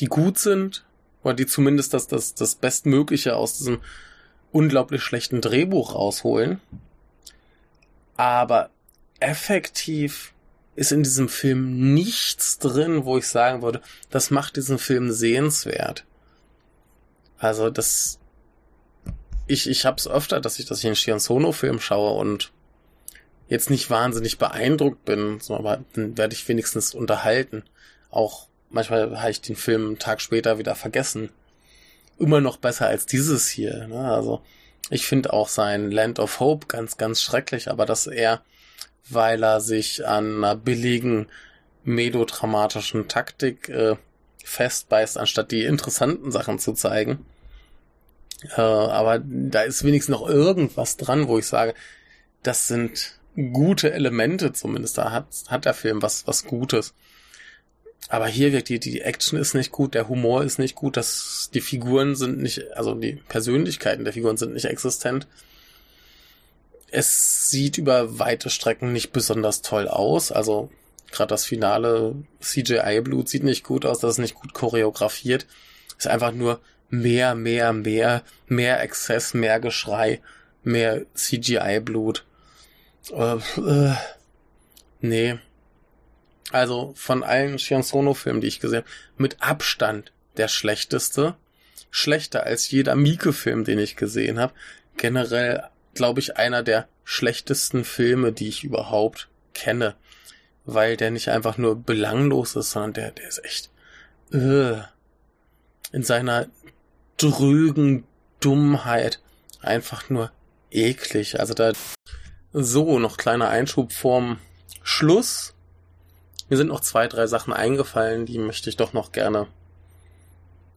die 0.00 0.06
gut 0.06 0.38
sind, 0.38 0.84
oder 1.22 1.34
die 1.34 1.46
zumindest 1.46 1.94
das, 1.94 2.08
das, 2.08 2.34
das 2.34 2.56
Bestmögliche 2.56 3.36
aus 3.36 3.58
diesem 3.58 3.80
unglaublich 4.50 5.02
schlechten 5.02 5.40
Drehbuch 5.40 5.94
rausholen. 5.94 6.60
Aber 8.16 8.70
effektiv 9.20 10.34
ist 10.74 10.90
in 10.90 11.04
diesem 11.04 11.28
Film 11.28 11.94
nichts 11.94 12.58
drin, 12.58 13.04
wo 13.04 13.18
ich 13.18 13.28
sagen 13.28 13.62
würde, 13.62 13.80
das 14.10 14.32
macht 14.32 14.56
diesen 14.56 14.78
Film 14.78 15.12
sehenswert. 15.12 16.04
Also 17.38 17.70
das, 17.70 18.18
ich, 19.46 19.68
ich 19.70 19.86
hab's 19.86 20.08
öfter, 20.08 20.40
dass 20.40 20.58
ich, 20.58 20.66
dass 20.66 20.80
ich 20.80 20.86
einen 20.86 20.96
Shion 20.96 21.20
Sono 21.20 21.52
Film 21.52 21.78
schaue 21.78 22.18
und 22.18 22.52
jetzt 23.48 23.70
nicht 23.70 23.90
wahnsinnig 23.90 24.38
beeindruckt 24.38 25.04
bin, 25.04 25.40
aber 25.48 25.84
dann 25.94 26.16
werde 26.16 26.34
ich 26.34 26.48
wenigstens 26.48 26.94
unterhalten. 26.94 27.64
Auch 28.10 28.48
manchmal 28.70 29.18
habe 29.20 29.30
ich 29.30 29.40
den 29.40 29.56
Film 29.56 29.86
einen 29.86 29.98
Tag 29.98 30.20
später 30.20 30.58
wieder 30.58 30.74
vergessen. 30.74 31.30
Immer 32.18 32.40
noch 32.40 32.56
besser 32.56 32.86
als 32.86 33.06
dieses 33.06 33.48
hier. 33.48 33.86
Ne? 33.86 34.12
Also 34.12 34.42
ich 34.90 35.06
finde 35.06 35.32
auch 35.32 35.48
sein 35.48 35.90
Land 35.90 36.18
of 36.18 36.40
Hope 36.40 36.66
ganz, 36.66 36.96
ganz 36.96 37.22
schrecklich, 37.22 37.70
aber 37.70 37.86
das 37.86 38.06
eher 38.06 38.42
weil 39.08 39.42
er 39.42 39.60
sich 39.60 40.06
an 40.06 40.38
einer 40.38 40.54
billigen 40.54 41.26
melodramatischen 41.84 43.08
Taktik 43.08 43.68
äh, 43.68 43.96
festbeißt, 44.44 45.18
anstatt 45.18 45.50
die 45.50 45.64
interessanten 45.64 46.30
Sachen 46.30 46.58
zu 46.58 46.72
zeigen. 46.72 47.24
Äh, 48.56 48.60
aber 48.60 49.20
da 49.24 49.62
ist 49.62 49.84
wenigstens 49.84 50.12
noch 50.12 50.28
irgendwas 50.28 50.96
dran, 50.96 51.28
wo 51.28 51.38
ich 51.38 51.46
sage, 51.46 51.74
das 52.42 52.68
sind 52.68 53.18
gute 53.52 53.92
Elemente 53.92 54.52
zumindest. 54.52 54.98
Da 54.98 55.12
hat, 55.12 55.26
hat 55.48 55.64
der 55.64 55.74
Film 55.74 56.02
was, 56.02 56.26
was 56.26 56.44
Gutes. 56.44 56.94
Aber 58.08 58.26
hier 58.26 58.52
wirkt 58.52 58.68
die, 58.68 58.78
die 58.80 59.00
Action 59.00 59.38
ist 59.38 59.54
nicht 59.54 59.72
gut, 59.72 59.94
der 59.94 60.08
Humor 60.08 60.44
ist 60.44 60.58
nicht 60.58 60.74
gut, 60.74 60.96
das, 60.96 61.50
die 61.52 61.60
Figuren 61.60 62.14
sind 62.14 62.38
nicht, 62.38 62.72
also 62.74 62.94
die 62.94 63.14
Persönlichkeiten 63.28 64.04
der 64.04 64.12
Figuren 64.12 64.36
sind 64.36 64.54
nicht 64.54 64.64
existent 64.66 65.26
es 66.90 67.50
sieht 67.50 67.78
über 67.78 68.18
weite 68.18 68.50
Strecken 68.50 68.92
nicht 68.92 69.12
besonders 69.12 69.62
toll 69.62 69.88
aus. 69.88 70.32
Also 70.32 70.70
gerade 71.10 71.28
das 71.28 71.44
finale 71.44 72.14
CGI-Blut 72.40 73.28
sieht 73.28 73.44
nicht 73.44 73.64
gut 73.64 73.84
aus, 73.84 74.00
das 74.00 74.12
ist 74.12 74.18
nicht 74.18 74.34
gut 74.34 74.54
choreografiert. 74.54 75.46
Ist 75.96 76.06
einfach 76.06 76.32
nur 76.32 76.60
mehr, 76.90 77.34
mehr, 77.34 77.72
mehr, 77.72 78.22
mehr 78.46 78.82
Exzess, 78.82 79.34
mehr 79.34 79.60
Geschrei, 79.60 80.20
mehr 80.62 81.04
CGI-Blut. 81.14 82.24
Äh, 83.10 83.36
äh, 83.60 83.94
nee. 85.00 85.38
Also 86.50 86.92
von 86.96 87.22
allen 87.22 87.58
Shion 87.58 87.82
Sono-Filmen, 87.82 88.40
die 88.40 88.48
ich 88.48 88.60
gesehen 88.60 88.78
habe, 88.78 88.88
mit 89.16 89.42
Abstand 89.42 90.12
der 90.36 90.48
schlechteste. 90.48 91.34
Schlechter 91.90 92.44
als 92.44 92.70
jeder 92.70 92.94
Mieke-Film, 92.94 93.64
den 93.64 93.78
ich 93.78 93.96
gesehen 93.96 94.38
habe. 94.38 94.52
Generell 94.96 95.68
glaube 95.94 96.20
ich, 96.20 96.36
einer 96.36 96.62
der 96.62 96.88
schlechtesten 97.04 97.84
Filme, 97.84 98.32
die 98.32 98.48
ich 98.48 98.64
überhaupt 98.64 99.28
kenne. 99.52 99.94
Weil 100.64 100.96
der 100.96 101.10
nicht 101.10 101.28
einfach 101.28 101.58
nur 101.58 101.76
belanglos 101.76 102.56
ist, 102.56 102.70
sondern 102.70 102.92
der, 102.92 103.10
der 103.10 103.28
ist 103.28 103.44
echt 103.44 103.70
äh, 104.32 104.78
in 105.92 106.02
seiner 106.02 106.46
drögen 107.16 108.04
Dummheit 108.40 109.20
einfach 109.60 110.08
nur 110.08 110.30
eklig. 110.70 111.40
Also 111.40 111.54
da 111.54 111.72
so 112.64 112.98
noch 112.98 113.16
kleiner 113.16 113.48
Einschub 113.48 113.92
vorm 113.92 114.38
Schluss. 114.82 115.54
Mir 116.48 116.56
sind 116.56 116.68
noch 116.68 116.80
zwei, 116.80 117.08
drei 117.08 117.26
Sachen 117.26 117.52
eingefallen, 117.52 118.26
die 118.26 118.38
möchte 118.38 118.70
ich 118.70 118.76
doch 118.76 118.92
noch 118.92 119.12
gerne 119.12 119.46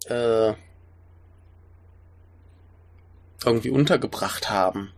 äh, 0.06 0.54
irgendwie 3.44 3.70
untergebracht 3.70 4.50
haben. 4.50 4.92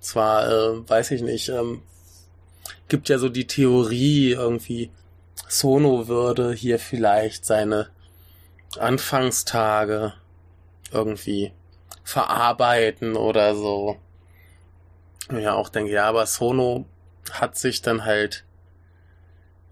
Zwar, 0.00 0.48
äh, 0.50 0.88
weiß 0.88 1.10
ich 1.12 1.22
nicht, 1.22 1.48
ähm, 1.50 1.82
gibt 2.88 3.08
ja 3.08 3.18
so 3.18 3.28
die 3.28 3.46
Theorie, 3.46 4.32
irgendwie, 4.32 4.90
Sono 5.48 6.08
würde 6.08 6.52
hier 6.52 6.78
vielleicht 6.78 7.44
seine 7.44 7.88
Anfangstage 8.78 10.14
irgendwie 10.92 11.52
verarbeiten 12.02 13.16
oder 13.16 13.54
so. 13.54 13.96
Ja, 15.30 15.54
auch 15.54 15.68
denke, 15.68 15.92
ja, 15.92 16.06
aber 16.06 16.26
Sono 16.26 16.86
hat 17.32 17.56
sich 17.56 17.82
dann 17.82 18.04
halt 18.04 18.44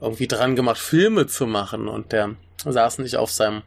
irgendwie 0.00 0.28
dran 0.28 0.54
gemacht, 0.54 0.78
Filme 0.78 1.26
zu 1.26 1.46
machen 1.46 1.88
und 1.88 2.12
der 2.12 2.36
saß 2.64 2.98
nicht 2.98 3.16
auf 3.16 3.30
seinem 3.30 3.62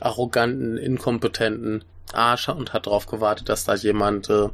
arroganten, 0.00 0.76
inkompetenten 0.76 1.84
Arsch 2.12 2.48
und 2.48 2.72
hat 2.72 2.86
darauf 2.86 3.06
gewartet, 3.06 3.48
dass 3.48 3.64
da 3.64 3.74
jemand 3.74 4.30
äh, 4.30 4.48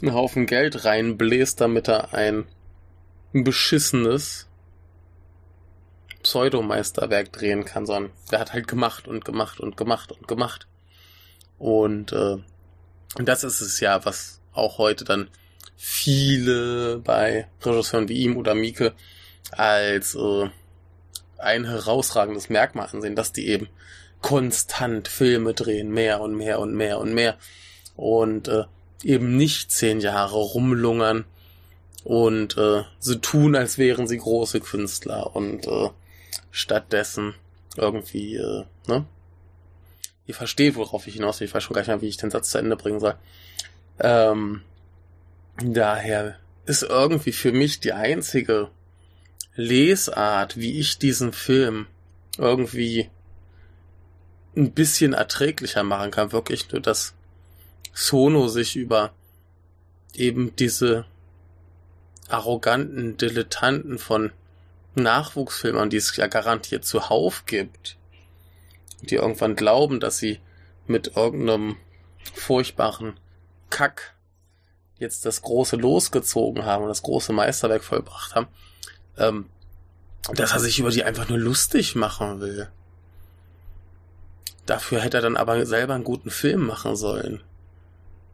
einen 0.00 0.14
Haufen 0.14 0.46
Geld 0.46 0.84
reinbläst, 0.84 1.60
damit 1.60 1.88
er 1.88 2.14
ein 2.14 2.46
ein 3.34 3.44
beschissenes 3.44 4.46
Pseudomeisterwerk 6.22 7.32
drehen 7.32 7.64
kann, 7.64 7.86
sondern 7.86 8.12
der 8.30 8.38
hat 8.38 8.52
halt 8.52 8.68
gemacht 8.68 9.08
und 9.08 9.24
gemacht 9.24 9.58
und 9.58 9.76
gemacht 9.76 10.12
und 10.12 10.28
gemacht. 10.28 10.68
Und 11.58 12.12
äh, 12.12 12.36
das 13.16 13.44
ist 13.44 13.60
es 13.60 13.80
ja, 13.80 14.04
was 14.04 14.40
auch 14.52 14.78
heute 14.78 15.04
dann 15.04 15.28
viele 15.84 16.98
bei 16.98 17.48
Regisseuren 17.60 18.08
wie 18.08 18.18
ihm 18.22 18.36
oder 18.36 18.54
Mieke 18.54 18.92
als 19.50 20.14
äh, 20.14 20.48
ein 21.38 21.64
herausragendes 21.64 22.48
Merkmal 22.48 22.86
ansehen, 22.92 23.16
dass 23.16 23.32
die 23.32 23.48
eben 23.48 23.68
konstant 24.20 25.08
Filme 25.08 25.54
drehen, 25.54 25.90
mehr 25.90 26.20
und 26.20 26.36
mehr 26.36 26.60
und 26.60 26.72
mehr 26.72 27.00
und 27.00 27.12
mehr 27.12 27.36
und 27.96 28.46
äh, 28.46 28.62
eben 29.02 29.36
nicht 29.36 29.72
zehn 29.72 29.98
Jahre 29.98 30.36
rumlungern 30.36 31.24
und 32.04 32.56
äh, 32.56 32.84
so 33.00 33.16
tun, 33.16 33.56
als 33.56 33.76
wären 33.76 34.06
sie 34.06 34.18
große 34.18 34.60
Künstler 34.60 35.34
und 35.34 35.66
äh, 35.66 35.90
stattdessen 36.52 37.34
irgendwie, 37.76 38.36
äh, 38.36 38.64
ne? 38.86 39.04
Ihr 40.28 40.34
versteht, 40.36 40.76
worauf 40.76 41.08
ich 41.08 41.14
hinaus 41.14 41.40
will. 41.40 41.48
Ich 41.48 41.54
weiß 41.54 41.64
schon 41.64 41.74
gar 41.74 41.80
nicht 41.80 41.88
mehr, 41.88 42.02
wie 42.02 42.08
ich 42.08 42.18
den 42.18 42.30
Satz 42.30 42.50
zu 42.50 42.58
Ende 42.58 42.76
bringen 42.76 43.00
soll. 43.00 43.16
Ähm, 43.98 44.62
daher 45.62 46.38
ist 46.66 46.82
irgendwie 46.82 47.32
für 47.32 47.52
mich 47.52 47.80
die 47.80 47.92
einzige 47.92 48.70
Lesart, 49.54 50.56
wie 50.56 50.78
ich 50.78 50.98
diesen 50.98 51.32
Film 51.32 51.86
irgendwie 52.38 53.10
ein 54.56 54.72
bisschen 54.72 55.12
erträglicher 55.12 55.82
machen 55.82 56.10
kann, 56.10 56.32
wirklich 56.32 56.70
nur, 56.70 56.80
dass 56.80 57.14
Sono 57.92 58.48
sich 58.48 58.76
über 58.76 59.12
eben 60.14 60.54
diese 60.56 61.04
arroganten 62.28 63.16
Dilettanten 63.16 63.98
von 63.98 64.32
Nachwuchsfilmern, 64.94 65.90
die 65.90 65.96
es 65.96 66.16
ja 66.16 66.26
garantiert 66.26 66.84
zuhauf 66.84 67.44
gibt, 67.46 67.96
die 69.02 69.16
irgendwann 69.16 69.56
glauben, 69.56 70.00
dass 70.00 70.18
sie 70.18 70.40
mit 70.86 71.16
irgendeinem 71.16 71.76
furchtbaren 72.34 73.18
Kack 73.70 74.14
jetzt 75.02 75.26
das 75.26 75.42
große 75.42 75.76
losgezogen 75.76 76.64
haben 76.64 76.84
und 76.84 76.88
das 76.88 77.02
große 77.02 77.32
Meisterwerk 77.32 77.84
vollbracht 77.84 78.34
haben, 78.34 78.48
ähm, 79.18 79.50
dass 80.34 80.52
er 80.52 80.60
sich 80.60 80.78
über 80.78 80.90
die 80.90 81.04
einfach 81.04 81.28
nur 81.28 81.38
lustig 81.38 81.94
machen 81.94 82.40
will. 82.40 82.68
Dafür 84.66 85.00
hätte 85.00 85.18
er 85.18 85.22
dann 85.22 85.36
aber 85.36 85.66
selber 85.66 85.94
einen 85.94 86.04
guten 86.04 86.30
Film 86.30 86.66
machen 86.66 86.96
sollen. 86.96 87.42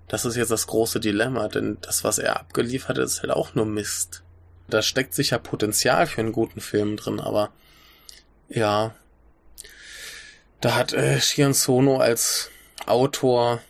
Das 0.09 0.25
ist 0.25 0.37
jetzt 0.37 0.51
das 0.51 0.67
große 0.67 1.01
Dilemma, 1.01 1.49
denn 1.49 1.79
das, 1.81 2.05
was 2.05 2.19
er 2.19 2.39
abgeliefert 2.39 2.97
hat, 2.97 3.05
ist 3.05 3.23
halt 3.23 3.31
auch 3.31 3.55
nur 3.55 3.67
Mist. 3.67 4.23
Da 4.69 4.83
steckt 4.83 5.15
sicher 5.15 5.39
Potenzial 5.39 6.07
für 6.07 6.21
einen 6.21 6.33
guten 6.33 6.61
Film 6.61 6.97
drin, 6.97 7.21
aber 7.21 7.51
ja, 8.49 8.95
da 10.61 10.75
hat 10.75 10.93
äh, 10.93 11.21
Shion 11.21 11.55
Sono 11.55 11.99
als 11.99 12.51
Autor 12.87 13.61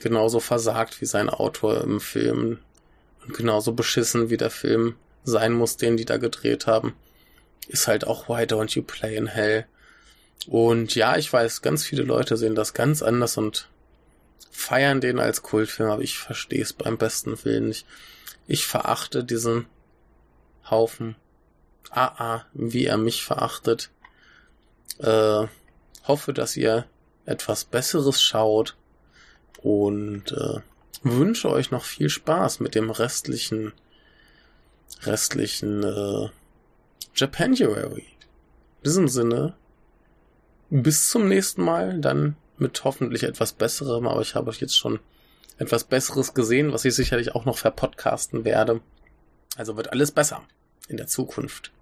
genauso 0.00 0.40
versagt 0.40 1.00
wie 1.00 1.06
sein 1.06 1.28
Autor 1.28 1.80
im 1.82 2.00
Film 2.00 2.58
und 3.24 3.34
genauso 3.34 3.72
beschissen 3.72 4.30
wie 4.30 4.36
der 4.36 4.50
Film 4.50 4.96
sein 5.24 5.52
muss, 5.52 5.76
den 5.76 5.96
die 5.96 6.04
da 6.04 6.16
gedreht 6.16 6.66
haben. 6.66 6.94
Ist 7.68 7.88
halt 7.88 8.06
auch 8.06 8.28
Why 8.28 8.42
Don't 8.42 8.74
You 8.74 8.82
Play 8.82 9.16
in 9.16 9.26
Hell. 9.26 9.66
Und 10.46 10.94
ja, 10.94 11.16
ich 11.16 11.32
weiß, 11.32 11.62
ganz 11.62 11.84
viele 11.84 12.02
Leute 12.02 12.36
sehen 12.36 12.54
das 12.54 12.74
ganz 12.74 13.02
anders 13.02 13.38
und 13.38 13.68
feiern 14.50 15.00
den 15.00 15.18
als 15.18 15.42
Kultfilm, 15.42 15.90
aber 15.90 16.02
ich 16.02 16.18
verstehe 16.18 16.62
es 16.62 16.72
beim 16.74 16.98
besten 16.98 17.42
Willen 17.44 17.68
nicht. 17.68 17.86
Ich 18.46 18.66
verachte 18.66 19.24
diesen 19.24 19.66
Haufen 20.68 21.16
AA, 21.90 22.44
wie 22.52 22.84
er 22.84 22.98
mich 22.98 23.24
verachtet. 23.24 23.90
Äh, 24.98 25.46
hoffe, 26.06 26.34
dass 26.34 26.56
ihr 26.56 26.86
etwas 27.24 27.64
Besseres 27.64 28.20
schaut 28.20 28.76
und 29.62 30.32
äh, 30.32 30.60
wünsche 31.02 31.50
euch 31.50 31.70
noch 31.70 31.84
viel 31.84 32.08
Spaß 32.08 32.60
mit 32.60 32.74
dem 32.74 32.90
restlichen 32.90 33.72
restlichen 35.02 35.82
äh, 35.82 36.28
Japanuary. 37.14 38.06
In 38.78 38.84
diesem 38.84 39.08
Sinne, 39.08 39.54
bis 40.70 41.10
zum 41.10 41.28
nächsten 41.28 41.62
Mal, 41.62 42.00
dann 42.00 42.36
mit 42.58 42.84
hoffentlich 42.84 43.24
etwas 43.24 43.52
Besserem, 43.52 44.06
aber 44.06 44.20
ich 44.20 44.34
habe 44.34 44.50
euch 44.50 44.60
jetzt 44.60 44.76
schon 44.76 45.00
etwas 45.58 45.84
Besseres 45.84 46.34
gesehen, 46.34 46.72
was 46.72 46.84
ich 46.84 46.94
sicherlich 46.94 47.34
auch 47.34 47.44
noch 47.44 47.58
verpodcasten 47.58 48.44
werde. 48.44 48.80
Also 49.56 49.76
wird 49.76 49.92
alles 49.92 50.12
besser 50.12 50.42
in 50.88 50.96
der 50.96 51.06
Zukunft. 51.06 51.72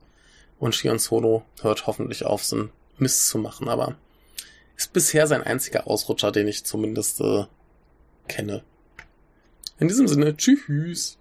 Und 0.59 0.75
Shion 0.75 0.99
Solo 0.99 1.45
hört 1.61 1.87
hoffentlich 1.87 2.25
auf, 2.25 2.45
so 2.45 2.57
einen 2.57 2.71
Mist 2.99 3.29
zu 3.29 3.39
machen, 3.39 3.69
aber 3.69 3.97
ist 4.77 4.93
bisher 4.93 5.27
sein 5.27 5.43
einziger 5.43 5.87
Ausrutscher, 5.87 6.33
den 6.33 6.49
ich 6.49 6.65
zumindest 6.65 7.21
äh, 7.21 7.45
kenne. 8.29 8.63
In 9.79 9.89
diesem 9.89 10.09
Sinne, 10.09 10.37
tschüss. 10.37 11.19